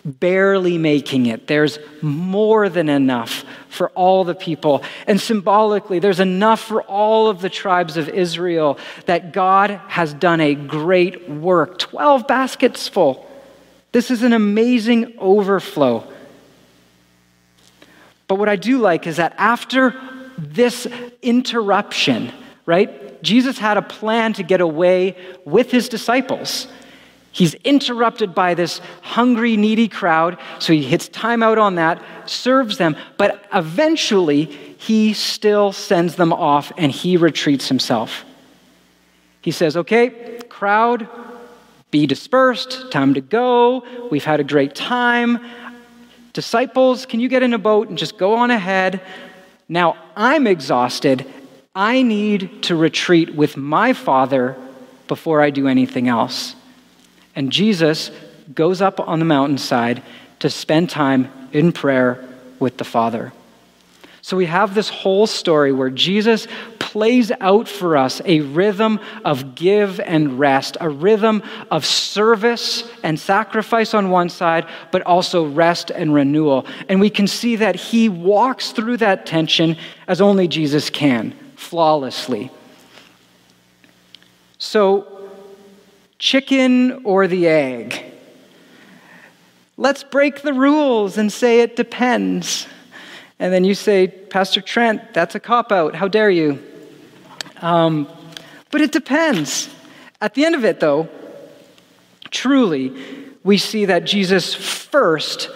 barely 0.06 0.78
making 0.78 1.26
it. 1.26 1.48
There's 1.48 1.80
more 2.04 2.70
than 2.70 2.88
enough 2.88 3.44
for 3.70 3.89
all 3.96 4.24
the 4.26 4.36
people. 4.36 4.84
And 5.08 5.20
symbolically, 5.20 5.98
there's 5.98 6.20
enough 6.20 6.60
for 6.60 6.84
all 6.84 7.30
of 7.30 7.42
the 7.42 7.50
tribes 7.50 7.98
of 7.98 8.08
Israel 8.08 8.78
that 9.08 9.34
God 9.34 9.72
has 9.88 10.13
done 10.13 10.39
a 10.39 10.54
great 10.54 11.28
work. 11.28 11.80
12 11.80 12.28
baskets 12.28 12.88
full. 12.88 13.28
This 13.92 14.12
is 14.12 14.22
an 14.22 14.34
amazing 14.34 15.15
overflow. 15.18 16.08
But 18.28 18.36
what 18.36 18.50
I 18.50 18.56
do 18.56 18.78
like 18.78 19.08
is 19.08 19.18
that 19.18 19.34
after 19.39 20.00
this 20.39 20.88
interruption, 21.21 22.32
right, 22.65 23.21
Jesus 23.21 23.58
had 23.58 23.78
a 23.78 23.82
plan 23.82 24.34
to 24.34 24.43
get 24.43 24.62
away 24.62 25.15
with 25.45 25.71
his 25.71 25.89
disciples. 25.89 26.67
He's 27.32 27.54
interrupted 27.56 28.34
by 28.34 28.54
this 28.54 28.82
hungry, 29.02 29.56
needy 29.56 29.88
crowd, 29.88 30.38
so 30.60 30.73
he 30.73 30.84
hits 30.84 31.08
time 31.10 31.43
out 31.43 31.58
on 31.58 31.75
that, 31.75 32.02
serves 32.25 32.78
them, 32.78 32.95
but 33.17 33.45
eventually 33.54 34.45
he 34.45 35.13
still 35.13 35.71
sends 35.71 36.15
them 36.15 36.34
off 36.34 36.71
and 36.78 36.91
he 36.91 37.17
retreats 37.17 37.67
himself. 37.67 38.25
He 39.41 39.52
says, 39.52 39.78
Okay, 39.78 40.39
crowd, 40.49 41.08
be 41.91 42.08
dispersed, 42.08 42.91
time 42.91 43.13
to 43.13 43.21
go. 43.21 43.84
We've 44.12 44.25
had 44.25 44.39
a 44.39 44.43
great 44.43 44.75
time. 44.75 45.39
Disciples, 46.34 47.06
can 47.06 47.19
you 47.19 47.28
get 47.28 47.43
in 47.43 47.54
a 47.54 47.58
boat 47.58 47.89
and 47.89 47.97
just 47.97 48.17
go 48.17 48.36
on 48.36 48.52
ahead? 48.52 49.02
Now 49.67 49.97
I'm 50.19 50.47
exhausted. 50.47 51.25
I 51.73 52.01
need 52.01 52.63
to 52.63 52.75
retreat 52.75 53.36
with 53.36 53.55
my 53.55 53.93
Father 53.93 54.58
before 55.08 55.41
I 55.41 55.49
do 55.49 55.65
anything 55.65 56.10
else. 56.10 56.55
And 57.38 57.53
Jesus 57.53 58.12
goes 58.53 58.82
up 58.82 58.99
on 58.99 59.19
the 59.19 59.25
mountainside 59.25 60.03
to 60.39 60.49
spend 60.49 60.89
time 60.89 61.32
in 61.53 61.71
prayer 61.71 62.21
with 62.60 62.77
the 62.77 62.84
Father. 62.84 63.32
So 64.21 64.36
we 64.36 64.47
have 64.47 64.75
this 64.75 64.89
whole 64.89 65.25
story 65.25 65.71
where 65.71 65.89
Jesus 65.89 66.49
plays 66.91 67.32
out 67.39 67.67
for 67.67 67.95
us 67.95 68.19
a 68.25 68.39
rhythm 68.39 68.99
of 69.23 69.54
give 69.54 69.99
and 69.99 70.39
rest, 70.39 70.75
a 70.82 70.89
rhythm 70.89 71.43
of 71.69 71.86
service 71.86 72.84
and 73.04 73.19
sacrifice 73.19 73.93
on 73.93 74.10
one 74.10 74.28
side, 74.28 74.67
but 74.91 75.04
also 75.04 75.45
rest 75.45 75.91
and 75.91 76.15
renewal. 76.15 76.65
And 76.88 76.99
we 76.99 77.12
can 77.12 77.28
see 77.28 77.58
that 77.58 77.75
he 77.75 78.10
walks 78.10 78.71
through 78.71 78.97
that 78.97 79.28
tension 79.28 79.78
as 80.08 80.19
only 80.19 80.47
Jesus 80.47 80.89
can, 80.89 81.36
flawlessly. 81.56 82.49
So 84.58 85.30
chicken 86.17 87.06
or 87.06 87.28
the 87.28 87.47
egg? 87.47 88.04
Let's 89.78 90.04
break 90.04 90.41
the 90.41 90.54
rules 90.54 91.19
and 91.19 91.32
say 91.32 91.62
it 91.62 91.75
depends. 91.75 92.65
And 93.38 93.54
then 93.54 93.63
you 93.63 93.75
say, 93.75 94.08
Pastor 94.08 94.60
Trent, 94.60 95.13
that's 95.13 95.36
a 95.36 95.39
cop 95.39 95.71
out. 95.71 95.93
How 95.93 96.08
dare 96.08 96.32
you? 96.32 96.63
Um, 97.62 98.08
but 98.72 98.82
it 98.82 98.91
depends. 98.91 99.69
At 100.22 100.34
the 100.34 100.45
end 100.45 100.56
of 100.56 100.65
it, 100.65 100.80
though, 100.80 101.10
truly, 102.30 102.93
we 103.43 103.58
see 103.58 103.86
that 103.86 104.06
Jesus 104.06 104.54
first 104.54 105.50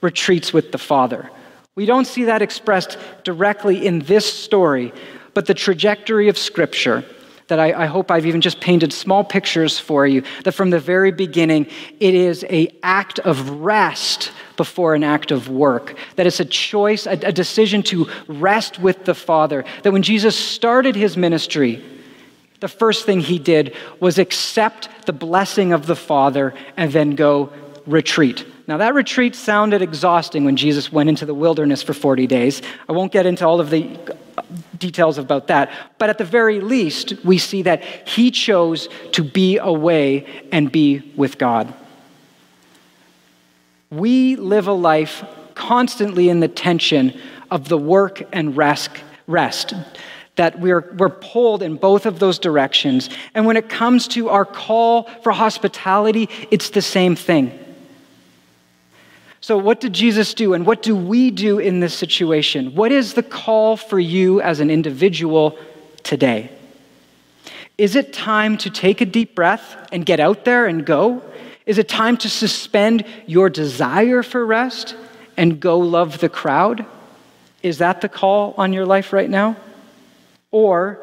retreats 0.00 0.52
with 0.52 0.72
the 0.72 0.78
Father. 0.78 1.30
We 1.74 1.86
don't 1.86 2.06
see 2.06 2.24
that 2.24 2.42
expressed 2.42 2.98
directly 3.24 3.86
in 3.86 4.00
this 4.00 4.30
story, 4.30 4.92
but 5.34 5.46
the 5.46 5.54
trajectory 5.54 6.28
of 6.28 6.36
Scripture 6.36 7.04
that 7.48 7.58
I, 7.58 7.84
I, 7.84 7.86
hope 7.86 8.10
I've 8.10 8.26
even 8.26 8.40
just 8.40 8.60
painted 8.60 8.92
small 8.92 9.24
pictures 9.24 9.78
for 9.78 10.06
you, 10.06 10.22
that 10.44 10.52
from 10.52 10.70
the 10.70 10.78
very 10.78 11.10
beginning, 11.10 11.66
it 11.98 12.14
is 12.14 12.44
a 12.50 12.68
act 12.82 13.18
of 13.20 13.62
rest 13.62 14.32
before 14.58 14.94
an 14.94 15.02
act 15.02 15.30
of 15.30 15.48
work, 15.48 15.96
that 16.16 16.26
it's 16.26 16.40
a 16.40 16.44
choice, 16.44 17.06
a, 17.06 17.12
a 17.12 17.32
decision 17.32 17.82
to 17.84 18.06
rest 18.26 18.78
with 18.78 19.06
the 19.06 19.14
Father, 19.14 19.64
that 19.82 19.92
when 19.92 20.02
Jesus 20.02 20.36
started 20.36 20.94
his 20.94 21.16
ministry, 21.16 21.82
the 22.60 22.68
first 22.68 23.06
thing 23.06 23.20
he 23.20 23.38
did 23.38 23.74
was 24.00 24.18
accept 24.18 25.06
the 25.06 25.12
blessing 25.14 25.72
of 25.72 25.86
the 25.86 25.96
Father 25.96 26.52
and 26.76 26.92
then 26.92 27.14
go 27.14 27.50
retreat. 27.86 28.44
Now, 28.66 28.76
that 28.78 28.92
retreat 28.92 29.34
sounded 29.34 29.80
exhausting 29.80 30.44
when 30.44 30.56
Jesus 30.56 30.92
went 30.92 31.08
into 31.08 31.24
the 31.24 31.32
wilderness 31.32 31.82
for 31.82 31.94
40 31.94 32.26
days. 32.26 32.60
I 32.86 32.92
won't 32.92 33.12
get 33.12 33.24
into 33.24 33.46
all 33.46 33.60
of 33.60 33.70
the 33.70 33.98
details 34.76 35.16
about 35.16 35.46
that. 35.46 35.70
But 35.96 36.10
at 36.10 36.18
the 36.18 36.24
very 36.24 36.60
least, 36.60 37.14
we 37.24 37.38
see 37.38 37.62
that 37.62 37.82
he 38.06 38.30
chose 38.30 38.88
to 39.12 39.24
be 39.24 39.56
away 39.56 40.26
and 40.52 40.70
be 40.70 41.12
with 41.16 41.38
God. 41.38 41.72
We 43.90 44.36
live 44.36 44.66
a 44.66 44.72
life 44.72 45.24
constantly 45.54 46.28
in 46.28 46.40
the 46.40 46.48
tension 46.48 47.18
of 47.50 47.68
the 47.68 47.78
work 47.78 48.22
and 48.32 48.56
rest, 48.56 48.90
rest 49.26 49.74
that 50.36 50.60
we're, 50.60 50.94
we're 50.96 51.08
pulled 51.08 51.62
in 51.62 51.76
both 51.76 52.06
of 52.06 52.20
those 52.20 52.38
directions. 52.38 53.10
And 53.34 53.44
when 53.44 53.56
it 53.56 53.68
comes 53.68 54.06
to 54.08 54.28
our 54.28 54.44
call 54.44 55.04
for 55.22 55.32
hospitality, 55.32 56.28
it's 56.50 56.70
the 56.70 56.80
same 56.80 57.16
thing. 57.16 57.58
So, 59.40 59.56
what 59.56 59.80
did 59.80 59.92
Jesus 59.92 60.34
do, 60.34 60.54
and 60.54 60.66
what 60.66 60.82
do 60.82 60.96
we 60.96 61.30
do 61.30 61.58
in 61.58 61.80
this 61.80 61.94
situation? 61.94 62.74
What 62.74 62.92
is 62.92 63.14
the 63.14 63.22
call 63.22 63.76
for 63.76 63.98
you 63.98 64.40
as 64.40 64.60
an 64.60 64.70
individual 64.70 65.56
today? 66.02 66.50
Is 67.76 67.94
it 67.94 68.12
time 68.12 68.58
to 68.58 68.70
take 68.70 69.00
a 69.00 69.06
deep 69.06 69.34
breath 69.34 69.76
and 69.92 70.04
get 70.04 70.18
out 70.18 70.44
there 70.44 70.66
and 70.66 70.84
go? 70.84 71.22
Is 71.68 71.76
it 71.76 71.86
time 71.86 72.16
to 72.18 72.30
suspend 72.30 73.04
your 73.26 73.50
desire 73.50 74.22
for 74.22 74.44
rest 74.44 74.96
and 75.36 75.60
go 75.60 75.78
love 75.78 76.18
the 76.18 76.30
crowd? 76.30 76.86
Is 77.62 77.76
that 77.78 78.00
the 78.00 78.08
call 78.08 78.54
on 78.56 78.72
your 78.72 78.86
life 78.86 79.12
right 79.12 79.28
now? 79.28 79.54
Or 80.50 80.98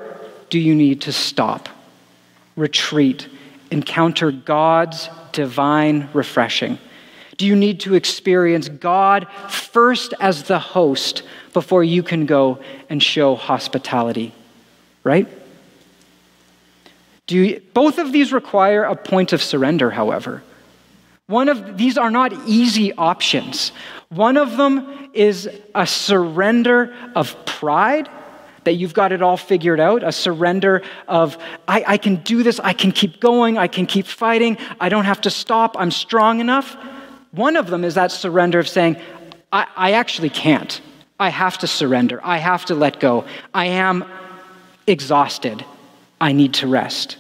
do 0.50 0.58
you 0.58 0.74
need 0.74 1.02
to 1.02 1.12
stop, 1.12 1.70
retreat, 2.56 3.30
encounter 3.70 4.32
God's 4.32 5.08
divine 5.34 6.10
refreshing? 6.14 6.80
Do 7.38 7.46
you 7.46 7.56
need 7.56 7.82
to 7.82 7.94
experience 7.94 8.68
God 8.68 9.28
first 9.50 10.16
as 10.20 10.44
the 10.44 10.58
host 10.58 11.22
before 11.54 11.84
you 11.84 12.02
can 12.02 12.26
go 12.26 12.60
and 12.90 13.04
show 13.04 13.36
hospitality? 13.36 14.34
Right? 15.04 15.28
Do 17.28 17.38
you, 17.38 17.62
both 17.76 18.00
of 18.00 18.12
these 18.12 18.34
require 18.34 18.84
a 18.84 18.96
point 18.96 19.32
of 19.32 19.44
surrender, 19.44 19.92
however. 19.92 20.42
One 21.28 21.50
of 21.50 21.78
these 21.78 21.98
are 21.98 22.12
not 22.12 22.34
easy 22.48 22.94
options. 22.94 23.72
One 24.10 24.38
of 24.38 24.58
them 24.58 25.10
is 25.14 25.50
a 25.74 25.88
surrender 25.88 26.94
of 27.16 27.46
pride 27.46 28.10
that 28.66 28.74
you've 28.74 28.94
got 28.94 29.12
it 29.12 29.22
all 29.22 29.38
figured 29.38 29.80
out, 29.80 30.04
a 30.04 30.12
surrender 30.12 30.82
of, 31.08 31.38
I, 31.68 31.84
I 31.88 31.98
can 31.98 32.18
do 32.18 32.44
this, 32.44 32.60
I 32.60 32.74
can 32.74 32.92
keep 32.92 33.20
going, 33.20 33.58
I 33.58 33.68
can 33.68 33.86
keep 33.86 34.08
fighting, 34.08 34.58
I 34.80 34.90
don't 34.90 35.06
have 35.06 35.22
to 35.22 35.30
stop, 35.30 35.76
I'm 35.78 35.92
strong 35.92 36.40
enough. 36.40 36.76
One 37.32 37.58
of 37.58 37.68
them 37.68 37.84
is 37.84 37.96
that 37.96 38.12
surrender 38.12 38.60
of 38.60 38.68
saying, 38.68 38.98
I, 39.52 39.68
I 39.76 39.92
actually 39.94 40.32
can't. 40.32 40.82
I 41.20 41.30
have 41.30 41.58
to 41.60 41.68
surrender. 41.68 42.20
I 42.24 42.38
have 42.38 42.66
to 42.66 42.76
let 42.76 43.00
go. 43.00 43.26
I 43.54 43.68
am 43.68 44.04
exhausted. 44.86 45.64
I 46.20 46.34
need 46.34 46.56
to 46.56 46.68
rest. 46.68 47.18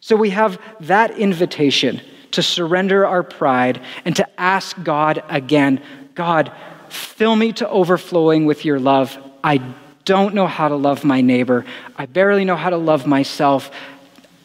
So 0.00 0.16
we 0.16 0.30
have 0.30 0.60
that 0.80 1.12
invitation 1.12 2.00
to 2.34 2.42
surrender 2.42 3.06
our 3.06 3.22
pride 3.22 3.80
and 4.04 4.14
to 4.16 4.40
ask 4.40 4.80
God 4.82 5.22
again 5.28 5.80
God, 6.14 6.52
fill 6.88 7.34
me 7.34 7.52
to 7.54 7.68
overflowing 7.68 8.46
with 8.46 8.64
your 8.64 8.78
love. 8.78 9.18
I 9.42 9.60
don't 10.04 10.34
know 10.34 10.46
how 10.46 10.68
to 10.68 10.76
love 10.76 11.04
my 11.04 11.20
neighbor. 11.20 11.64
I 11.96 12.06
barely 12.06 12.44
know 12.44 12.56
how 12.56 12.70
to 12.70 12.76
love 12.76 13.06
myself. 13.06 13.70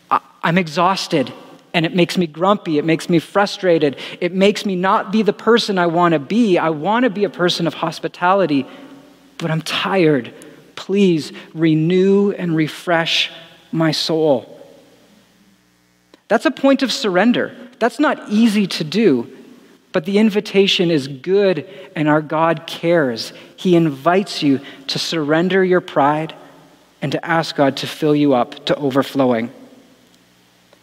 I'm 0.10 0.58
exhausted 0.58 1.32
and 1.74 1.86
it 1.86 1.94
makes 1.94 2.18
me 2.18 2.26
grumpy. 2.26 2.78
It 2.78 2.86
makes 2.86 3.10
me 3.10 3.20
frustrated. 3.20 3.98
It 4.20 4.34
makes 4.34 4.66
me 4.66 4.76
not 4.76 5.12
be 5.12 5.22
the 5.22 5.34
person 5.34 5.78
I 5.78 5.88
want 5.88 6.14
to 6.14 6.20
be. 6.20 6.58
I 6.58 6.70
want 6.70 7.04
to 7.04 7.10
be 7.10 7.24
a 7.24 7.30
person 7.30 7.68
of 7.68 7.76
hospitality, 7.76 8.66
but 9.38 9.52
I'm 9.52 9.62
tired. 9.62 10.34
Please 10.76 11.32
renew 11.54 12.32
and 12.32 12.56
refresh 12.56 13.32
my 13.72 13.92
soul. 13.92 14.56
That's 16.28 16.46
a 16.46 16.52
point 16.52 16.84
of 16.84 16.92
surrender. 16.92 17.56
That's 17.80 18.00
not 18.00 18.30
easy 18.30 18.68
to 18.68 18.84
do, 18.84 19.36
but 19.92 20.06
the 20.06 20.20
invitation 20.20 20.92
is 20.92 21.08
good 21.08 21.68
and 21.96 22.08
our 22.08 22.22
God 22.22 22.68
cares. 22.68 23.34
He 23.56 23.76
invites 23.76 24.44
you 24.44 24.60
to 24.88 25.00
surrender 25.00 25.64
your 25.64 25.82
pride 25.82 26.36
and 27.02 27.12
to 27.14 27.26
ask 27.26 27.56
God 27.56 27.78
to 27.78 27.88
fill 27.88 28.16
you 28.16 28.34
up 28.34 28.66
to 28.66 28.76
overflowing. 28.76 29.52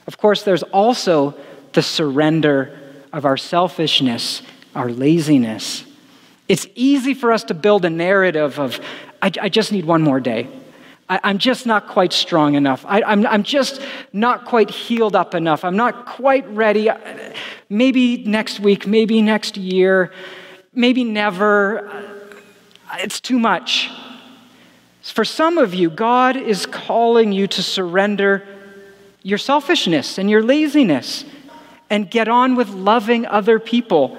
Of 0.06 0.18
course, 0.18 0.42
there's 0.42 0.62
also 0.62 1.34
the 1.72 1.82
surrender 1.82 2.78
of 3.12 3.24
our 3.24 3.36
selfishness, 3.36 4.42
our 4.74 4.88
laziness. 4.88 5.84
It's 6.48 6.66
easy 6.74 7.12
for 7.12 7.32
us 7.32 7.44
to 7.44 7.54
build 7.54 7.84
a 7.84 7.90
narrative 7.90 8.58
of, 8.58 8.80
I, 9.20 9.30
I 9.40 9.48
just 9.48 9.72
need 9.72 9.84
one 9.84 10.02
more 10.02 10.20
day. 10.20 10.48
I, 11.08 11.30
am 11.30 11.38
just 11.38 11.66
not 11.66 11.86
quite 11.86 12.12
strong 12.12 12.54
enough. 12.54 12.84
I, 12.86 13.02
I'm, 13.02 13.26
I'm 13.26 13.42
just 13.42 13.80
not 14.12 14.44
quite 14.44 14.70
healed 14.70 15.14
up 15.14 15.34
enough. 15.34 15.64
I'm 15.64 15.76
not 15.76 16.06
quite 16.06 16.46
ready. 16.48 16.90
Maybe 17.68 18.24
next 18.24 18.60
week, 18.60 18.86
maybe 18.86 19.22
next 19.22 19.56
year, 19.56 20.12
maybe 20.74 21.04
never. 21.04 22.22
It's 22.94 23.20
too 23.20 23.38
much. 23.38 23.90
For 25.02 25.24
some 25.24 25.58
of 25.58 25.74
you, 25.74 25.90
God 25.90 26.36
is 26.36 26.66
calling 26.66 27.30
you 27.30 27.46
to 27.46 27.62
surrender 27.62 28.46
your 29.22 29.38
selfishness 29.38 30.18
and 30.18 30.28
your 30.28 30.42
laziness 30.42 31.24
and 31.88 32.10
get 32.10 32.26
on 32.26 32.56
with 32.56 32.68
loving 32.70 33.26
other 33.26 33.60
people 33.60 34.18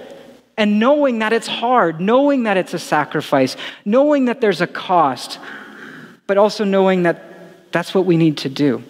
and 0.57 0.79
knowing 0.79 1.19
that 1.19 1.33
it's 1.33 1.47
hard, 1.47 2.01
knowing 2.01 2.43
that 2.43 2.57
it's 2.57 2.73
a 2.73 2.79
sacrifice, 2.79 3.55
knowing 3.85 4.25
that 4.25 4.41
there's 4.41 4.61
a 4.61 4.67
cost 4.67 5.39
but 6.27 6.37
also 6.37 6.63
knowing 6.63 7.03
that 7.03 7.71
that's 7.71 7.93
what 7.93 8.05
we 8.05 8.17
need 8.17 8.37
to 8.37 8.49
do. 8.49 8.83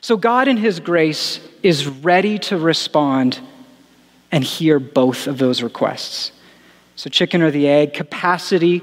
So, 0.00 0.16
God, 0.16 0.48
in 0.48 0.58
His 0.58 0.80
grace, 0.80 1.40
is 1.62 1.86
ready 1.86 2.38
to 2.40 2.58
respond 2.58 3.40
and 4.30 4.44
hear 4.44 4.78
both 4.78 5.26
of 5.26 5.38
those 5.38 5.62
requests. 5.62 6.30
So, 6.96 7.08
chicken 7.08 7.40
or 7.40 7.50
the 7.50 7.66
egg, 7.66 7.94
capacity 7.94 8.82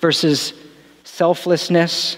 versus 0.00 0.54
selflessness, 1.04 2.16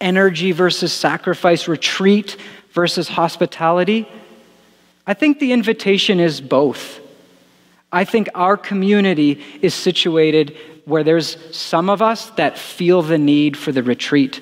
energy 0.00 0.52
versus 0.52 0.92
sacrifice, 0.92 1.66
retreat 1.66 2.36
versus 2.70 3.08
hospitality. 3.08 4.08
I 5.06 5.14
think 5.14 5.40
the 5.40 5.52
invitation 5.52 6.20
is 6.20 6.40
both. 6.40 7.00
I 7.90 8.04
think 8.04 8.28
our 8.34 8.56
community 8.56 9.42
is 9.60 9.74
situated 9.74 10.56
where 10.84 11.04
there's 11.04 11.36
some 11.56 11.88
of 11.88 12.02
us 12.02 12.30
that 12.30 12.58
feel 12.58 13.02
the 13.02 13.18
need 13.18 13.56
for 13.56 13.72
the 13.72 13.82
retreat. 13.82 14.40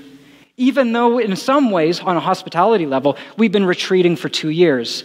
Even 0.56 0.92
though, 0.92 1.18
in 1.18 1.36
some 1.36 1.70
ways, 1.70 2.00
on 2.00 2.16
a 2.16 2.20
hospitality 2.20 2.86
level, 2.86 3.16
we've 3.36 3.52
been 3.52 3.64
retreating 3.64 4.16
for 4.16 4.28
two 4.28 4.50
years. 4.50 5.04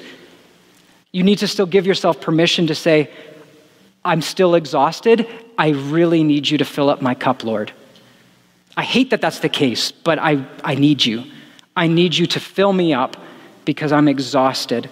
You 1.11 1.23
need 1.23 1.39
to 1.39 1.47
still 1.47 1.65
give 1.65 1.87
yourself 1.87 2.19
permission 2.19 2.67
to 2.67 2.75
say, 2.75 3.09
I'm 4.03 4.21
still 4.21 4.55
exhausted. 4.55 5.27
I 5.57 5.69
really 5.69 6.23
need 6.23 6.47
you 6.49 6.57
to 6.57 6.65
fill 6.65 6.89
up 6.89 7.01
my 7.01 7.15
cup, 7.15 7.43
Lord. 7.43 7.71
I 8.77 8.83
hate 8.83 9.09
that 9.11 9.21
that's 9.21 9.39
the 9.39 9.49
case, 9.49 9.91
but 9.91 10.19
I, 10.19 10.45
I 10.63 10.75
need 10.75 11.05
you. 11.05 11.23
I 11.75 11.87
need 11.87 12.15
you 12.15 12.25
to 12.27 12.39
fill 12.39 12.73
me 12.73 12.93
up 12.93 13.17
because 13.63 13.91
I'm 13.91 14.07
exhausted. 14.07 14.89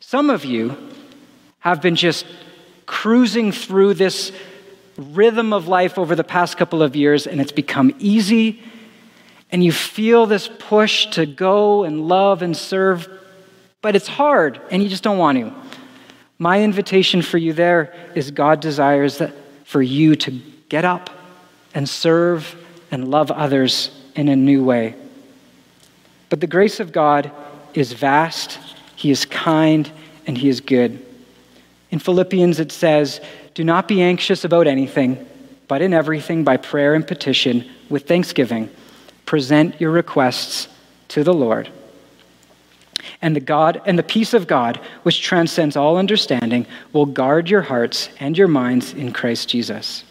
Some 0.00 0.30
of 0.30 0.44
you 0.44 0.76
have 1.60 1.80
been 1.80 1.96
just 1.96 2.26
cruising 2.86 3.52
through 3.52 3.94
this 3.94 4.32
rhythm 5.00 5.52
of 5.52 5.68
life 5.68 5.98
over 5.98 6.14
the 6.14 6.24
past 6.24 6.56
couple 6.56 6.82
of 6.82 6.94
years, 6.94 7.26
and 7.26 7.40
it's 7.40 7.52
become 7.52 7.94
easy, 7.98 8.62
and 9.50 9.64
you 9.64 9.72
feel 9.72 10.26
this 10.26 10.48
push 10.58 11.06
to 11.06 11.26
go 11.26 11.84
and 11.84 12.06
love 12.06 12.42
and 12.42 12.56
serve, 12.56 13.08
but 13.82 13.96
it's 13.96 14.08
hard, 14.08 14.60
and 14.70 14.82
you 14.82 14.88
just 14.88 15.02
don't 15.02 15.18
want 15.18 15.38
to. 15.38 15.52
My 16.38 16.62
invitation 16.62 17.22
for 17.22 17.38
you 17.38 17.52
there 17.52 17.94
is 18.14 18.30
God 18.30 18.60
desires 18.60 19.18
that 19.18 19.32
for 19.64 19.82
you 19.82 20.16
to 20.16 20.30
get 20.68 20.84
up 20.84 21.10
and 21.74 21.88
serve 21.88 22.56
and 22.90 23.10
love 23.10 23.30
others 23.30 23.90
in 24.14 24.28
a 24.28 24.36
new 24.36 24.64
way. 24.64 24.94
But 26.28 26.40
the 26.40 26.46
grace 26.46 26.80
of 26.80 26.92
God 26.92 27.30
is 27.74 27.92
vast, 27.92 28.58
He 28.96 29.10
is 29.10 29.24
kind, 29.24 29.90
and 30.26 30.36
He 30.36 30.48
is 30.48 30.60
good. 30.60 31.04
In 31.90 31.98
Philippians, 31.98 32.60
it 32.60 32.70
says, 32.72 33.20
do 33.54 33.64
not 33.64 33.88
be 33.88 34.02
anxious 34.02 34.44
about 34.44 34.66
anything, 34.66 35.26
but 35.68 35.82
in 35.82 35.92
everything, 35.92 36.44
by 36.44 36.56
prayer 36.56 36.94
and 36.94 37.06
petition, 37.06 37.68
with 37.88 38.06
thanksgiving, 38.06 38.70
present 39.26 39.80
your 39.80 39.90
requests 39.90 40.68
to 41.08 41.24
the 41.24 41.34
Lord. 41.34 41.70
And 43.22 43.34
the 43.34 43.40
God 43.40 43.80
and 43.84 43.98
the 43.98 44.02
peace 44.02 44.34
of 44.34 44.46
God, 44.46 44.78
which 45.02 45.22
transcends 45.22 45.76
all 45.76 45.96
understanding, 45.96 46.66
will 46.92 47.06
guard 47.06 47.50
your 47.50 47.62
hearts 47.62 48.08
and 48.18 48.36
your 48.36 48.48
minds 48.48 48.92
in 48.92 49.12
Christ 49.12 49.48
Jesus. 49.48 50.04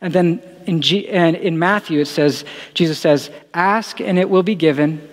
And 0.00 0.12
then 0.12 0.42
in, 0.66 0.80
G, 0.80 1.08
and 1.08 1.36
in 1.36 1.58
Matthew, 1.58 2.00
it 2.00 2.06
says, 2.06 2.44
Jesus 2.74 2.98
says, 2.98 3.30
Ask 3.52 4.00
and 4.00 4.18
it 4.18 4.30
will 4.30 4.42
be 4.42 4.54
given. 4.54 5.06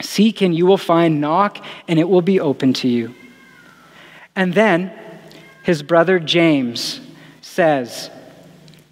Seek 0.00 0.42
and 0.42 0.54
you 0.54 0.66
will 0.66 0.76
find. 0.76 1.20
Knock 1.20 1.64
and 1.88 1.98
it 1.98 2.08
will 2.08 2.22
be 2.22 2.38
open 2.38 2.74
to 2.74 2.88
you. 2.88 3.14
And 4.34 4.52
then 4.52 4.92
his 5.66 5.82
brother 5.82 6.20
James 6.20 7.00
says 7.40 8.08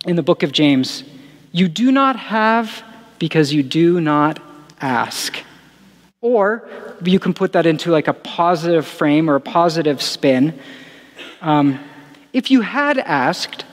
in 0.07 0.17
the 0.17 0.25
book 0.25 0.43
of 0.43 0.51
James, 0.51 1.05
You 1.53 1.69
do 1.69 1.93
not 1.93 2.17
have 2.17 2.83
because 3.21 3.53
you 3.53 3.63
do 3.63 4.01
not 4.01 4.43
ask. 4.81 5.39
Or 6.21 6.69
you 7.05 7.21
can 7.21 7.33
put 7.33 7.53
that 7.53 7.65
into 7.65 7.93
like 7.93 8.09
a 8.09 8.13
positive 8.13 8.89
frame 8.89 9.31
or 9.31 9.37
a 9.37 9.41
positive 9.41 10.03
spin. 10.03 10.59
Um, 11.41 11.79
if 12.33 12.51
you 12.51 12.63
had 12.63 12.99
asked, 12.99 13.65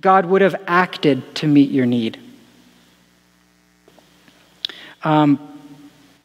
God 0.00 0.24
would 0.26 0.40
have 0.40 0.62
acted 0.68 1.34
to 1.36 1.48
meet 1.48 1.72
your 1.72 1.86
need. 1.86 2.20
Um, 5.02 5.40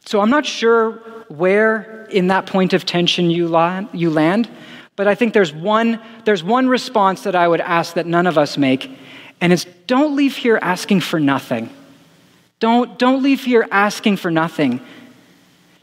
so 0.04 0.20
I'm 0.20 0.30
not 0.30 0.46
sure 0.46 0.92
where 1.26 2.06
in 2.08 2.28
that 2.28 2.46
point 2.46 2.72
of 2.72 2.86
tension 2.86 3.30
you 3.30 3.48
land. 3.48 3.88
You 3.92 4.10
land. 4.10 4.48
But 4.96 5.08
I 5.08 5.14
think 5.14 5.34
there's 5.34 5.52
one, 5.52 6.00
there's 6.24 6.44
one 6.44 6.68
response 6.68 7.22
that 7.22 7.34
I 7.34 7.48
would 7.48 7.60
ask 7.60 7.94
that 7.94 8.06
none 8.06 8.26
of 8.26 8.38
us 8.38 8.56
make, 8.56 8.90
and 9.40 9.52
it's 9.52 9.64
don't 9.86 10.14
leave 10.14 10.36
here 10.36 10.58
asking 10.62 11.00
for 11.00 11.18
nothing. 11.18 11.70
Don't, 12.60 12.98
don't 12.98 13.22
leave 13.22 13.44
here 13.44 13.66
asking 13.70 14.16
for 14.16 14.30
nothing. 14.30 14.80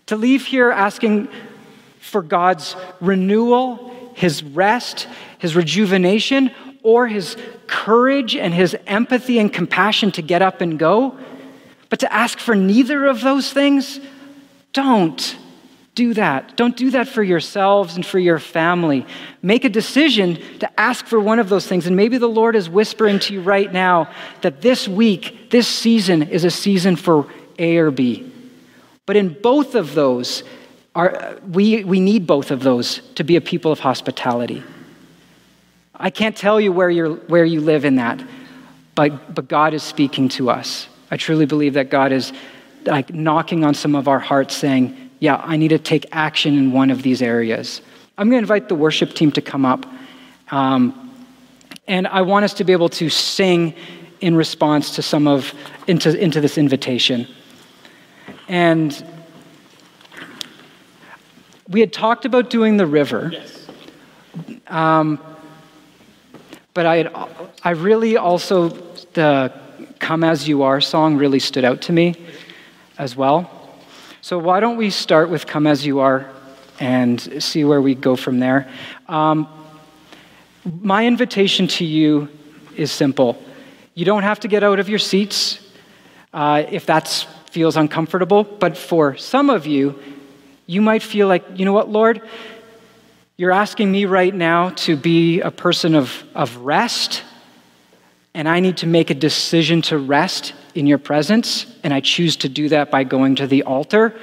To 0.08 0.16
leave 0.16 0.46
here 0.46 0.72
asking 0.72 1.28
for 2.00 2.22
God's 2.22 2.76
renewal, 3.00 4.12
His 4.16 4.44
rest, 4.44 5.08
His 5.38 5.56
rejuvenation, 5.56 6.52
or 6.82 7.08
His 7.08 7.38
courage 7.68 8.36
and 8.36 8.54
His 8.54 8.76
empathy 8.88 9.40
and 9.40 9.52
compassion 9.52 10.12
to 10.14 10.22
get 10.22 10.42
up 10.42 10.62
and 10.62 10.80
go, 10.80 11.18
but 11.90 12.00
to 12.00 12.12
ask 12.12 12.40
for 12.40 12.56
neither 12.56 13.06
of 13.06 13.22
those 13.22 13.52
things, 13.52 14.00
don't 14.74 15.38
do 15.94 16.14
that. 16.14 16.56
Don't 16.56 16.78
do 16.78 16.92
that 16.92 17.08
for 17.08 17.22
yourselves 17.22 17.96
and 17.96 18.06
for 18.06 18.18
your 18.18 18.40
family. 18.40 19.06
Make 19.42 19.66
a 19.66 19.70
decision 19.70 20.40
to 20.60 20.80
ask 20.80 21.06
for 21.06 21.20
one 21.20 21.40
of 21.40 21.50
those 21.50 21.68
things. 21.68 21.86
And 21.86 21.96
maybe 21.96 22.18
the 22.18 22.30
Lord 22.30 22.56
is 22.56 22.70
whispering 22.70 23.20
to 23.20 23.34
you 23.34 23.42
right 23.42 23.72
now 23.72 24.10
that 24.42 24.62
this 24.62 24.88
week, 24.88 25.50
this 25.52 25.68
season, 25.68 26.24
is 26.24 26.46
a 26.46 26.52
season 26.52 26.96
for 26.96 27.28
A 27.60 27.78
or 27.78 27.92
B. 27.92 28.32
But 29.06 29.18
in 29.18 29.34
both 29.42 29.76
of 29.76 29.94
those, 29.94 30.44
our, 30.96 31.38
we, 31.46 31.84
we 31.84 32.00
need 32.00 32.26
both 32.26 32.52
of 32.52 32.62
those 32.62 33.00
to 33.16 33.24
be 33.26 33.36
a 33.36 33.42
people 33.42 33.72
of 33.72 33.80
hospitality. 33.80 34.64
I 35.94 36.10
can't 36.10 36.36
tell 36.36 36.60
you 36.60 36.72
where, 36.72 36.90
you're, 36.90 37.16
where 37.16 37.46
you 37.46 37.60
live 37.60 37.84
in 37.84 37.98
that, 37.98 38.24
but, 38.96 39.36
but 39.36 39.50
God 39.50 39.74
is 39.74 39.84
speaking 39.84 40.30
to 40.30 40.50
us. 40.50 40.88
I 41.12 41.18
truly 41.18 41.46
believe 41.46 41.74
that 41.74 41.90
God 41.90 42.14
is 42.14 42.32
like 42.86 43.14
knocking 43.14 43.66
on 43.66 43.74
some 43.74 43.96
of 43.96 44.08
our 44.08 44.20
hearts 44.20 44.56
saying, 44.56 45.11
Yeah, 45.22 45.36
I 45.36 45.56
need 45.56 45.68
to 45.68 45.78
take 45.78 46.08
action 46.12 46.58
in 46.58 46.72
one 46.72 46.90
of 46.90 47.04
these 47.04 47.22
areas. 47.22 47.84
I'm 48.18 48.28
going 48.28 48.40
to 48.40 48.44
invite 48.44 48.70
the 48.70 48.76
worship 48.76 49.14
team 49.14 49.32
to 49.34 49.42
come 49.42 49.66
up. 49.66 49.86
Um, 50.50 51.14
and 51.88 52.08
I 52.08 52.24
want 52.24 52.44
us 52.44 52.56
to 52.56 52.64
be 52.64 52.74
able 52.74 52.90
to 52.90 53.08
sing 53.08 53.76
in 54.20 54.36
response 54.36 54.96
to 54.96 55.04
some 55.04 55.28
of 55.28 55.54
into, 55.86 56.18
into 56.20 56.42
this 56.42 56.58
invitation. 56.58 57.28
And 58.48 59.06
we 61.70 61.82
had 61.82 61.94
talked 61.94 62.26
about 62.26 62.50
doing 62.50 62.78
the 62.78 62.88
river. 62.88 63.30
Yes. 63.32 63.68
Um, 64.68 65.20
but 66.74 66.88
I, 66.88 66.98
had, 66.98 67.14
I 67.64 67.72
really 67.72 68.18
also, 68.18 68.70
the 69.14 69.54
Come 70.00 70.24
As 70.24 70.48
You 70.48 70.64
Are 70.64 70.82
song 70.82 71.18
really 71.18 71.40
stood 71.40 71.64
out 71.64 71.82
to 71.84 71.94
me 71.94 72.16
as 72.98 73.16
well. 73.16 73.61
So 74.24 74.38
why 74.38 74.60
don't 74.60 74.78
we 74.78 74.92
start 74.92 75.32
with 75.32 75.48
Come 75.48 75.66
As 75.66 75.84
You 75.84 75.98
Are 75.98 76.30
and 76.80 77.20
see 77.42 77.64
where 77.64 77.82
we 77.82 77.96
go 77.96 78.16
from 78.16 78.40
there? 78.40 78.70
Um, 79.08 79.48
my 80.64 81.08
invitation 81.08 81.68
to 81.70 81.86
you 81.86 82.30
is 82.76 82.92
simple. 82.92 83.42
You 83.96 84.06
don't 84.06 84.22
have 84.22 84.40
to 84.42 84.48
get 84.48 84.64
out 84.64 84.80
of 84.80 84.90
your 84.90 85.00
seats 85.00 85.60
uh, 86.34 86.66
if 86.70 86.86
that 86.86 87.08
feels 87.50 87.76
uncomfortable, 87.76 88.44
but 88.44 88.78
for 88.78 89.18
some 89.18 89.50
of 89.50 89.66
you, 89.66 89.98
you 90.68 90.84
might 90.84 91.02
feel 91.02 91.28
like, 91.28 91.44
you 91.56 91.66
know 91.66 91.74
what, 91.74 91.90
Lord? 91.90 92.22
You're 93.38 93.52
asking 93.52 93.92
me 93.92 94.06
right 94.06 94.34
now 94.34 94.70
to 94.86 94.96
be 94.96 95.42
a 95.42 95.50
person 95.50 95.96
of, 95.96 96.24
of 96.36 96.58
rest, 96.58 97.24
and 98.36 98.48
I 98.48 98.60
need 98.60 98.78
to 98.78 98.88
make 98.88 99.10
a 99.10 99.16
decision 99.16 99.82
to 99.84 99.98
rest 99.98 100.54
in 100.76 100.88
your 100.88 100.98
presence, 100.98 101.66
and 101.84 101.94
I 101.94 102.00
choose 102.00 102.36
to 102.38 102.50
do 102.50 102.70
that 102.70 102.92
by 102.92 103.04
going 103.04 103.36
to 103.36 103.48
the 103.48 103.64
altar, 103.64 104.16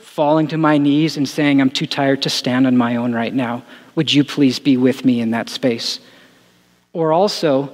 falling 0.00 0.48
to 0.48 0.56
my 0.56 0.78
knees, 0.78 1.16
and 1.16 1.28
saying, 1.28 1.60
I'm 1.60 1.70
too 1.70 1.86
tired 1.86 2.22
to 2.22 2.30
stand 2.30 2.66
on 2.66 2.76
my 2.76 2.96
own 2.96 3.12
right 3.12 3.34
now. 3.34 3.62
Would 3.94 4.12
you 4.12 4.24
please 4.24 4.58
be 4.58 4.76
with 4.76 5.04
me 5.04 5.20
in 5.20 5.30
that 5.32 5.48
space? 5.48 6.00
Or 6.92 7.12
also, 7.12 7.70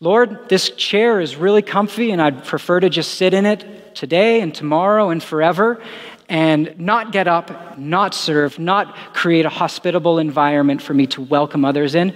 Lord, 0.00 0.48
this 0.48 0.70
chair 0.70 1.20
is 1.20 1.36
really 1.36 1.62
comfy, 1.62 2.10
and 2.10 2.20
I'd 2.20 2.44
prefer 2.44 2.80
to 2.80 2.88
just 2.88 3.14
sit 3.14 3.34
in 3.34 3.46
it 3.46 3.94
today 3.94 4.40
and 4.40 4.54
tomorrow 4.54 5.10
and 5.10 5.22
forever 5.22 5.82
and 6.28 6.78
not 6.78 7.12
get 7.12 7.28
up, 7.28 7.78
not 7.78 8.14
serve, 8.14 8.58
not 8.58 8.94
create 9.14 9.46
a 9.46 9.48
hospitable 9.48 10.18
environment 10.18 10.82
for 10.82 10.92
me 10.92 11.06
to 11.06 11.22
welcome 11.22 11.64
others 11.64 11.94
in. 11.94 12.14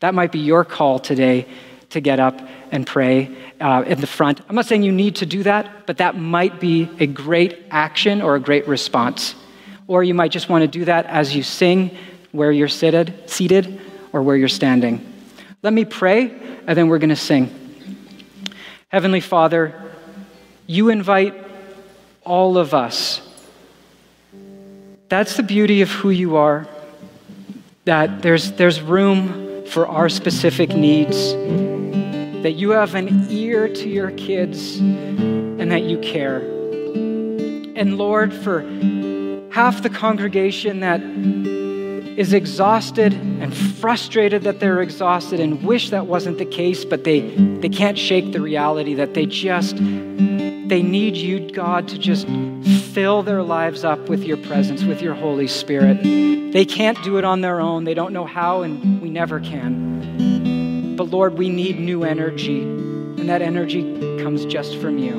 That 0.00 0.14
might 0.14 0.30
be 0.30 0.38
your 0.38 0.64
call 0.64 0.98
today 0.98 1.46
to 1.96 2.00
get 2.00 2.20
up 2.20 2.40
and 2.70 2.86
pray 2.86 3.34
uh, 3.60 3.82
in 3.86 4.00
the 4.00 4.06
front. 4.06 4.40
I'm 4.48 4.54
not 4.54 4.66
saying 4.66 4.82
you 4.82 4.92
need 4.92 5.16
to 5.16 5.26
do 5.26 5.42
that, 5.42 5.86
but 5.86 5.96
that 5.98 6.16
might 6.16 6.60
be 6.60 6.88
a 7.00 7.06
great 7.06 7.64
action 7.70 8.22
or 8.22 8.36
a 8.36 8.40
great 8.40 8.68
response. 8.68 9.34
Or 9.86 10.04
you 10.04 10.14
might 10.14 10.30
just 10.30 10.48
want 10.48 10.62
to 10.62 10.68
do 10.68 10.84
that 10.84 11.06
as 11.06 11.34
you 11.34 11.42
sing 11.42 11.96
where 12.32 12.52
you're 12.52 12.68
seated, 12.68 13.28
seated 13.28 13.80
or 14.12 14.22
where 14.22 14.36
you're 14.36 14.48
standing. 14.48 15.12
Let 15.62 15.72
me 15.72 15.84
pray, 15.84 16.30
and 16.66 16.76
then 16.76 16.88
we're 16.88 16.98
going 16.98 17.10
to 17.10 17.16
sing. 17.16 17.50
Heavenly 18.88 19.20
Father, 19.20 19.74
you 20.66 20.90
invite 20.90 21.34
all 22.24 22.58
of 22.58 22.74
us 22.74 23.22
that's 25.08 25.36
the 25.36 25.42
beauty 25.44 25.82
of 25.82 25.90
who 25.90 26.10
you 26.10 26.36
are, 26.36 26.66
that 27.84 28.22
there's, 28.22 28.52
there's 28.52 28.80
room 28.80 29.45
for 29.68 29.86
our 29.86 30.08
specific 30.08 30.70
needs, 30.70 31.32
that 32.42 32.52
you 32.52 32.70
have 32.70 32.94
an 32.94 33.26
ear 33.30 33.68
to 33.68 33.88
your 33.88 34.10
kids, 34.12 34.78
and 34.78 35.70
that 35.70 35.82
you 35.82 35.98
care. 35.98 36.38
And 37.74 37.98
Lord, 37.98 38.32
for 38.32 38.60
half 39.50 39.82
the 39.82 39.90
congregation 39.90 40.80
that 40.80 41.00
is 42.18 42.32
exhausted 42.32 43.12
and 43.12 43.54
frustrated 43.54 44.42
that 44.44 44.60
they're 44.60 44.80
exhausted 44.80 45.40
and 45.40 45.62
wish 45.62 45.90
that 45.90 46.06
wasn't 46.06 46.38
the 46.38 46.46
case, 46.46 46.84
but 46.84 47.04
they, 47.04 47.20
they 47.60 47.68
can't 47.68 47.98
shake 47.98 48.32
the 48.32 48.40
reality 48.40 48.94
that 48.94 49.14
they 49.14 49.26
just 49.26 49.76
they 50.68 50.82
need 50.82 51.16
you, 51.16 51.50
God, 51.52 51.86
to 51.88 51.98
just 51.98 52.26
fill 52.92 53.22
their 53.22 53.42
lives 53.42 53.84
up 53.84 54.08
with 54.08 54.24
your 54.24 54.36
presence, 54.36 54.82
with 54.82 55.00
your 55.00 55.14
Holy 55.14 55.46
Spirit. 55.46 56.02
They 56.02 56.64
can't 56.64 57.00
do 57.04 57.18
it 57.18 57.24
on 57.24 57.40
their 57.40 57.60
own. 57.60 57.84
They 57.84 57.94
don't 57.94 58.12
know 58.12 58.26
how, 58.26 58.62
and 58.62 59.00
we 59.00 59.08
never 59.08 59.38
can. 59.38 60.96
But 60.96 61.04
Lord, 61.04 61.38
we 61.38 61.50
need 61.50 61.78
new 61.78 62.02
energy, 62.02 62.62
and 62.62 63.28
that 63.28 63.42
energy 63.42 63.82
comes 64.22 64.44
just 64.44 64.76
from 64.78 64.98
you. 64.98 65.14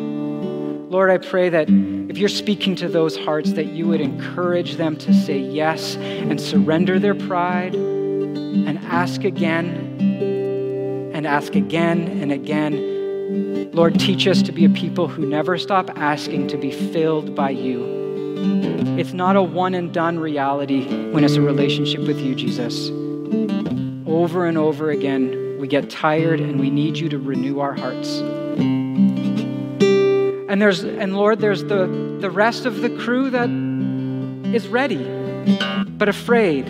Lord, 0.89 1.09
I 1.09 1.17
pray 1.17 1.49
that 1.49 1.69
if 1.69 2.17
you're 2.17 2.29
speaking 2.29 2.75
to 2.77 2.89
those 2.89 3.15
hearts, 3.17 3.53
that 3.53 3.67
you 3.67 3.87
would 3.87 4.01
encourage 4.01 4.75
them 4.75 4.97
to 4.97 5.13
say 5.13 5.37
yes 5.37 5.95
and 5.95 6.41
surrender 6.41 6.99
their 6.99 7.15
pride 7.15 7.75
and 7.75 8.79
ask 8.79 9.23
again 9.23 9.97
and 11.13 11.27
ask 11.27 11.55
again 11.55 12.19
and 12.21 12.31
again 12.31 12.96
Lord, 13.73 13.99
teach 13.99 14.27
us 14.27 14.41
to 14.43 14.51
be 14.51 14.65
a 14.65 14.69
people 14.69 15.07
who 15.07 15.25
never 15.25 15.57
stop 15.57 15.91
asking 15.95 16.47
to 16.47 16.57
be 16.57 16.71
filled 16.71 17.35
by 17.35 17.51
you. 17.51 17.97
It's 18.97 19.13
not 19.13 19.35
a 19.35 19.43
one 19.43 19.73
and 19.75 19.93
done 19.93 20.19
reality 20.19 20.85
when 21.11 21.23
it's 21.23 21.35
a 21.35 21.41
relationship 21.41 22.01
with 22.01 22.19
you, 22.19 22.33
Jesus. 22.35 22.89
Over 24.07 24.45
and 24.45 24.57
over 24.57 24.89
again, 24.89 25.57
we 25.59 25.67
get 25.67 25.89
tired 25.89 26.39
and 26.39 26.59
we 26.59 26.69
need 26.69 26.97
you 26.97 27.09
to 27.09 27.19
renew 27.19 27.59
our 27.59 27.73
hearts. 27.73 28.19
And 30.49 30.61
there's 30.61 30.83
and 30.83 31.15
Lord, 31.15 31.39
there's 31.39 31.63
the, 31.63 32.17
the 32.19 32.31
rest 32.31 32.65
of 32.65 32.81
the 32.81 32.89
crew 32.89 33.29
that 33.29 33.49
is 34.55 34.67
ready, 34.67 35.03
but 35.89 36.09
afraid, 36.09 36.65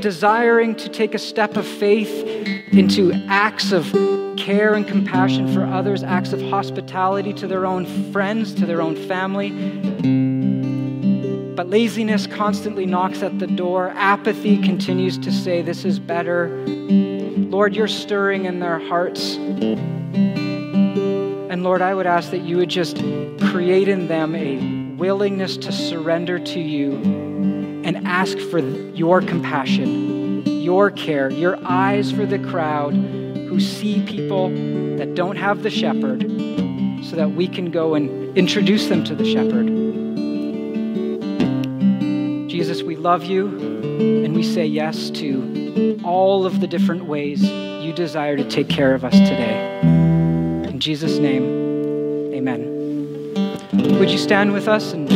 desiring 0.00 0.74
to 0.76 0.88
take 0.88 1.14
a 1.14 1.18
step 1.18 1.56
of 1.56 1.66
faith 1.66 2.37
into 2.72 3.12
acts 3.28 3.72
of 3.72 3.92
care 4.36 4.74
and 4.74 4.86
compassion 4.86 5.52
for 5.52 5.64
others, 5.64 6.02
acts 6.02 6.32
of 6.32 6.40
hospitality 6.42 7.32
to 7.34 7.46
their 7.46 7.66
own 7.66 7.86
friends, 8.12 8.54
to 8.54 8.66
their 8.66 8.80
own 8.80 8.96
family. 8.96 9.50
But 11.54 11.68
laziness 11.68 12.26
constantly 12.26 12.86
knocks 12.86 13.22
at 13.22 13.38
the 13.38 13.46
door. 13.46 13.90
Apathy 13.90 14.62
continues 14.62 15.18
to 15.18 15.32
say, 15.32 15.60
This 15.60 15.84
is 15.84 15.98
better. 15.98 16.64
Lord, 16.66 17.74
you're 17.74 17.88
stirring 17.88 18.44
in 18.44 18.60
their 18.60 18.78
hearts. 18.78 19.34
And 21.50 21.64
Lord, 21.64 21.82
I 21.82 21.94
would 21.94 22.06
ask 22.06 22.30
that 22.30 22.42
you 22.42 22.58
would 22.58 22.68
just 22.68 22.98
create 23.50 23.88
in 23.88 24.06
them 24.06 24.36
a 24.36 24.94
willingness 24.94 25.56
to 25.56 25.72
surrender 25.72 26.38
to 26.38 26.60
you 26.60 26.92
and 27.84 28.06
ask 28.06 28.38
for 28.38 28.58
your 28.58 29.20
compassion, 29.20 30.17
your 30.68 30.90
care, 30.90 31.30
your 31.30 31.58
eyes 31.64 32.12
for 32.12 32.26
the 32.26 32.38
crowd 32.38 32.92
who 32.92 33.58
see 33.58 34.04
people 34.04 34.50
that 34.98 35.14
don't 35.14 35.36
have 35.36 35.62
the 35.62 35.70
shepherd 35.70 36.20
so 37.02 37.16
that 37.16 37.30
we 37.34 37.48
can 37.48 37.70
go 37.70 37.94
and 37.94 38.36
introduce 38.36 38.86
them 38.88 39.02
to 39.02 39.14
the 39.14 39.24
shepherd. 39.24 39.66
Jesus, 42.50 42.82
we 42.82 42.96
love 42.96 43.24
you 43.24 43.46
and 44.26 44.36
we 44.36 44.42
say 44.42 44.66
yes 44.66 45.08
to 45.08 45.98
all 46.04 46.44
of 46.44 46.60
the 46.60 46.66
different 46.66 47.06
ways 47.06 47.42
you 47.42 47.94
desire 47.94 48.36
to 48.36 48.44
take 48.46 48.68
care 48.68 48.92
of 48.92 49.06
us 49.06 49.14
today. 49.14 49.80
In 50.68 50.80
Jesus' 50.80 51.16
name, 51.16 51.44
amen. 52.34 53.98
Would 53.98 54.10
you 54.10 54.18
stand 54.18 54.52
with 54.52 54.68
us 54.68 54.92
and 54.92 55.08